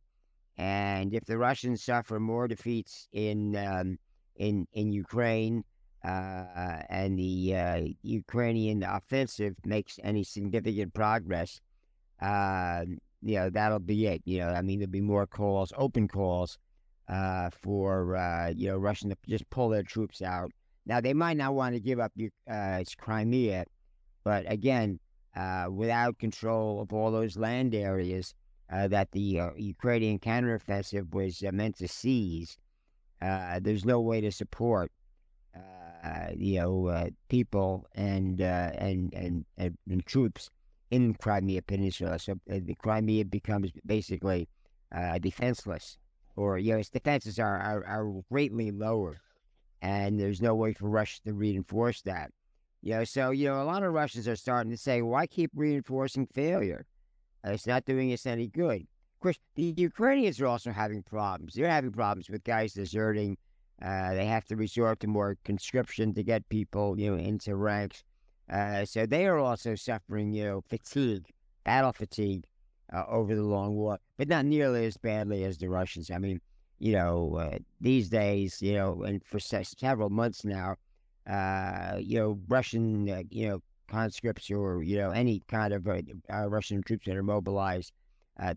And 0.57 1.13
if 1.13 1.25
the 1.25 1.37
Russians 1.37 1.83
suffer 1.83 2.19
more 2.19 2.47
defeats 2.47 3.07
in 3.13 3.55
um, 3.55 3.97
in 4.35 4.67
in 4.73 4.91
Ukraine, 4.91 5.63
uh, 6.03 6.81
and 6.89 7.17
the 7.17 7.55
uh, 7.55 7.81
Ukrainian 8.01 8.83
offensive 8.83 9.55
makes 9.65 9.99
any 10.03 10.23
significant 10.23 10.93
progress, 10.93 11.61
uh, 12.21 12.85
you 13.21 13.35
know, 13.35 13.49
that'll 13.49 13.79
be 13.79 14.07
it. 14.07 14.21
You 14.25 14.39
know, 14.39 14.49
I 14.49 14.61
mean, 14.61 14.79
there'll 14.79 14.91
be 14.91 15.01
more 15.01 15.27
calls, 15.27 15.73
open 15.77 16.07
calls 16.07 16.57
uh, 17.09 17.49
for, 17.49 18.15
uh, 18.15 18.53
you 18.55 18.69
know, 18.69 18.77
Russian 18.77 19.09
to 19.09 19.17
just 19.27 19.49
pull 19.49 19.69
their 19.69 19.83
troops 19.83 20.21
out. 20.21 20.51
Now, 20.85 21.01
they 21.01 21.13
might 21.13 21.37
not 21.37 21.53
want 21.53 21.75
to 21.75 21.79
give 21.79 21.99
up 21.99 22.11
uh, 22.49 22.83
Crimea, 22.97 23.65
but 24.23 24.51
again, 24.51 24.99
without 25.69 26.17
control 26.19 26.81
of 26.81 26.93
all 26.93 27.11
those 27.11 27.37
land 27.37 27.75
areas 27.75 28.33
that 28.69 29.11
the 29.11 29.41
Ukrainian 29.57 30.19
counteroffensive 30.19 31.13
was 31.13 31.41
meant 31.51 31.77
to 31.77 31.87
seize, 31.87 32.57
there's 33.19 33.85
no 33.85 33.99
way 34.01 34.21
to 34.21 34.31
support 34.31 34.91
uh, 36.03 36.29
you 36.35 36.59
know, 36.59 36.87
uh, 36.87 37.07
people 37.27 37.85
and, 37.95 38.41
uh, 38.41 38.71
and, 38.75 39.13
and, 39.13 39.45
and 39.57 39.77
and 39.89 40.05
troops 40.05 40.49
in 40.91 41.13
Crimea 41.13 41.61
Peninsula. 41.61 42.17
So 42.19 42.33
uh, 42.49 42.59
the 42.63 42.75
Crimea 42.75 43.25
becomes 43.25 43.71
basically 43.85 44.47
uh, 44.95 45.19
defenseless, 45.19 45.97
or 46.39 46.57
you 46.57 46.73
know, 46.73 46.79
its 46.79 46.89
defenses 46.89 47.39
are, 47.39 47.57
are 47.57 47.85
are 47.85 48.23
greatly 48.31 48.71
lower, 48.71 49.19
and 49.81 50.19
there's 50.19 50.41
no 50.41 50.55
way 50.55 50.73
for 50.73 50.89
Russia 50.89 51.21
to 51.25 51.33
reinforce 51.33 52.01
that. 52.03 52.31
You 52.81 52.93
know, 52.93 53.03
so 53.03 53.31
you 53.31 53.47
know, 53.47 53.61
a 53.61 53.65
lot 53.65 53.83
of 53.83 53.93
Russians 53.93 54.27
are 54.27 54.35
starting 54.35 54.71
to 54.71 54.77
say, 54.77 55.01
"Why 55.01 55.27
keep 55.27 55.51
reinforcing 55.53 56.27
failure? 56.27 56.85
it's 57.43 57.67
not 57.67 57.85
doing 57.85 58.11
us 58.13 58.25
any 58.25 58.47
good." 58.47 58.81
Of 58.81 59.21
course, 59.21 59.39
the 59.55 59.73
Ukrainians 59.77 60.39
are 60.39 60.47
also 60.47 60.71
having 60.71 61.03
problems. 61.03 61.53
They're 61.53 61.69
having 61.69 61.91
problems 61.91 62.29
with 62.29 62.43
guys 62.45 62.73
deserting 62.73 63.37
uh, 63.81 64.13
they 64.13 64.25
have 64.25 64.45
to 64.45 64.55
resort 64.55 64.99
to 64.99 65.07
more 65.07 65.37
conscription 65.45 66.13
to 66.13 66.23
get 66.23 66.47
people, 66.49 66.99
you 66.99 67.11
know, 67.11 67.17
into 67.17 67.55
ranks. 67.55 68.03
Uh, 68.51 68.83
so 68.83 69.05
they 69.05 69.25
are 69.25 69.37
also 69.37 69.75
suffering, 69.75 70.33
you 70.33 70.43
know, 70.43 70.61
fatigue, 70.67 71.27
battle 71.63 71.93
fatigue 71.93 72.45
uh, 72.93 73.03
over 73.07 73.35
the 73.35 73.43
long 73.43 73.75
war, 73.75 73.99
but 74.17 74.27
not 74.27 74.45
nearly 74.45 74.85
as 74.85 74.97
badly 74.97 75.43
as 75.43 75.57
the 75.57 75.69
Russians. 75.69 76.11
I 76.11 76.17
mean, 76.17 76.41
you 76.79 76.93
know, 76.93 77.35
uh, 77.35 77.57
these 77.81 78.09
days, 78.09 78.61
you 78.61 78.73
know, 78.73 79.03
and 79.03 79.23
for 79.23 79.39
several 79.39 80.09
months 80.09 80.45
now, 80.45 80.75
uh, 81.27 81.97
you 81.99 82.19
know, 82.19 82.39
Russian, 82.47 83.09
uh, 83.09 83.23
you 83.29 83.49
know, 83.49 83.61
conscripts 83.87 84.51
or 84.51 84.83
you 84.83 84.97
know 84.97 85.09
any 85.11 85.41
kind 85.47 85.73
of 85.73 85.87
Russian 86.29 86.83
troops 86.83 87.05
that 87.07 87.15
are 87.17 87.23
mobilized, 87.23 87.91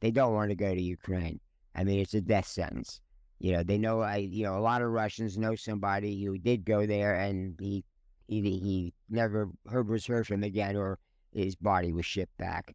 they 0.00 0.10
don't 0.10 0.34
want 0.34 0.50
to 0.50 0.56
go 0.56 0.74
to 0.74 0.80
Ukraine. 0.82 1.40
I 1.74 1.84
mean, 1.84 2.00
it's 2.00 2.14
a 2.14 2.20
death 2.20 2.46
sentence 2.46 3.00
you 3.42 3.50
know, 3.50 3.64
they 3.64 3.76
know 3.76 4.00
I, 4.00 4.18
you 4.18 4.44
know, 4.44 4.56
a 4.56 4.60
lot 4.60 4.82
of 4.82 4.90
Russians 4.92 5.36
know 5.36 5.56
somebody 5.56 6.24
who 6.24 6.38
did 6.38 6.64
go 6.64 6.86
there 6.86 7.16
and 7.16 7.56
he, 7.58 7.84
he, 8.28 8.40
he 8.40 8.94
never 9.10 9.50
heard 9.68 9.88
was 9.88 10.06
heard 10.06 10.28
from 10.28 10.44
again, 10.44 10.76
or 10.76 11.00
his 11.32 11.56
body 11.56 11.92
was 11.92 12.06
shipped 12.06 12.38
back. 12.38 12.72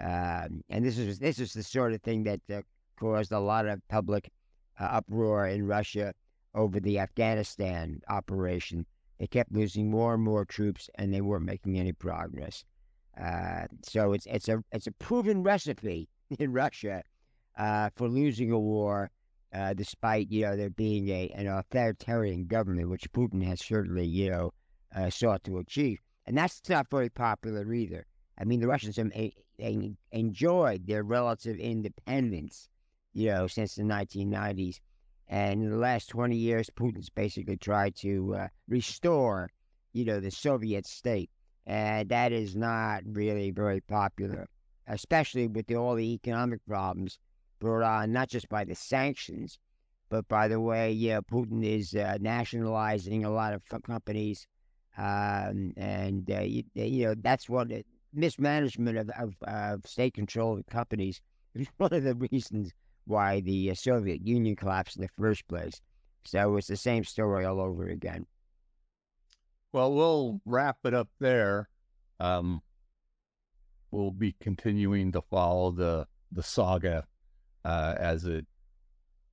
Um, 0.00 0.62
and 0.68 0.84
this 0.84 0.98
is 0.98 1.18
this 1.18 1.38
is 1.38 1.52
the 1.52 1.62
sort 1.62 1.92
of 1.92 2.02
thing 2.02 2.24
that 2.24 2.40
uh, 2.52 2.62
caused 2.98 3.32
a 3.32 3.40
lot 3.40 3.66
of 3.66 3.86
public 3.88 4.30
uh, 4.78 4.84
uproar 4.84 5.46
in 5.46 5.66
Russia 5.66 6.12
over 6.54 6.80
the 6.80 6.98
Afghanistan 6.98 8.00
operation. 8.08 8.86
They 9.18 9.26
kept 9.26 9.52
losing 9.52 9.90
more 9.90 10.14
and 10.14 10.22
more 10.22 10.44
troops, 10.44 10.90
and 10.96 11.12
they 11.12 11.22
weren't 11.22 11.46
making 11.46 11.78
any 11.78 11.92
progress. 11.92 12.64
Uh, 13.18 13.66
so 13.82 14.12
it's 14.12 14.26
it's 14.26 14.48
a 14.48 14.62
it's 14.72 14.86
a 14.86 14.92
proven 14.92 15.42
recipe 15.42 16.08
in 16.38 16.52
Russia 16.52 17.02
uh, 17.56 17.88
for 17.96 18.08
losing 18.08 18.50
a 18.50 18.58
war 18.58 19.10
uh, 19.54 19.72
despite 19.72 20.30
you 20.30 20.42
know 20.42 20.56
there 20.56 20.70
being 20.70 21.08
a 21.08 21.28
an 21.30 21.46
authoritarian 21.46 22.46
government, 22.46 22.90
which 22.90 23.10
Putin 23.12 23.42
has 23.42 23.60
certainly 23.60 24.04
you 24.04 24.30
know 24.30 24.52
uh, 24.94 25.08
sought 25.08 25.42
to 25.44 25.58
achieve, 25.58 25.98
and 26.26 26.36
that's 26.36 26.60
not 26.68 26.90
very 26.90 27.08
popular 27.08 27.72
either. 27.72 28.04
I 28.38 28.44
mean, 28.44 28.60
the 28.60 28.68
Russians 28.68 28.96
have 28.96 29.10
a, 29.60 29.92
enjoyed 30.12 30.86
their 30.86 31.02
relative 31.02 31.56
independence, 31.58 32.68
you 33.12 33.30
know, 33.30 33.46
since 33.46 33.74
the 33.74 33.82
1990s, 33.82 34.80
and 35.28 35.62
in 35.62 35.70
the 35.70 35.76
last 35.76 36.08
20 36.08 36.36
years, 36.36 36.70
Putin's 36.70 37.10
basically 37.10 37.56
tried 37.56 37.96
to 37.96 38.34
uh, 38.34 38.48
restore, 38.68 39.50
you 39.92 40.04
know, 40.04 40.20
the 40.20 40.30
Soviet 40.30 40.86
state, 40.86 41.30
and 41.66 42.08
that 42.08 42.32
is 42.32 42.54
not 42.54 43.02
really 43.04 43.50
very 43.50 43.80
popular, 43.80 44.48
especially 44.86 45.48
with 45.48 45.66
the, 45.66 45.74
all 45.74 45.94
the 45.94 46.14
economic 46.14 46.64
problems 46.66 47.18
brought 47.58 47.82
on 47.82 48.12
not 48.12 48.28
just 48.28 48.48
by 48.48 48.64
the 48.64 48.74
sanctions, 48.74 49.58
but 50.08 50.28
by 50.28 50.46
the 50.46 50.60
way, 50.60 50.92
yeah, 50.92 51.20
Putin 51.20 51.64
is 51.64 51.94
uh, 51.94 52.18
nationalizing 52.20 53.24
a 53.24 53.30
lot 53.30 53.52
of 53.52 53.62
companies, 53.84 54.46
um, 54.96 55.72
and 55.76 56.30
uh, 56.30 56.40
you, 56.40 56.62
you, 56.74 57.06
know 57.06 57.14
that's 57.20 57.48
what 57.48 57.72
it, 57.72 57.86
mismanagement 58.16 58.98
of, 58.98 59.10
of, 59.10 59.34
of 59.42 59.86
state 59.86 60.14
controlled 60.14 60.64
companies 60.70 61.20
is 61.54 61.68
one 61.76 61.92
of 61.92 62.02
the 62.02 62.14
reasons 62.14 62.72
why 63.06 63.40
the 63.40 63.70
uh, 63.70 63.74
Soviet 63.74 64.26
Union 64.26 64.56
collapsed 64.56 64.96
in 64.96 65.02
the 65.02 65.08
first 65.16 65.46
place. 65.48 65.80
So 66.24 66.56
it's 66.56 66.66
the 66.66 66.76
same 66.76 67.04
story 67.04 67.44
all 67.44 67.60
over 67.60 67.86
again. 67.88 68.26
Well, 69.72 69.92
we'll 69.92 70.40
wrap 70.44 70.78
it 70.84 70.94
up 70.94 71.08
there. 71.20 71.68
Um, 72.18 72.62
we'll 73.90 74.10
be 74.10 74.34
continuing 74.40 75.12
to 75.12 75.22
follow 75.22 75.70
the 75.70 76.06
the 76.32 76.42
saga 76.42 77.04
uh, 77.64 77.94
as 77.98 78.24
it 78.24 78.46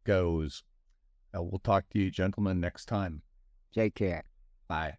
goes. 0.04 0.64
Uh, 1.36 1.42
we'll 1.42 1.60
talk 1.60 1.86
to 1.90 2.00
you, 2.00 2.12
gentlemen, 2.12 2.60
next 2.60 2.86
time. 2.86 3.22
Take 3.74 3.96
care. 3.96 4.24
Bye. 4.68 4.98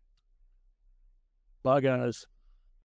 Bye, 1.63 1.81
guys. 1.81 2.27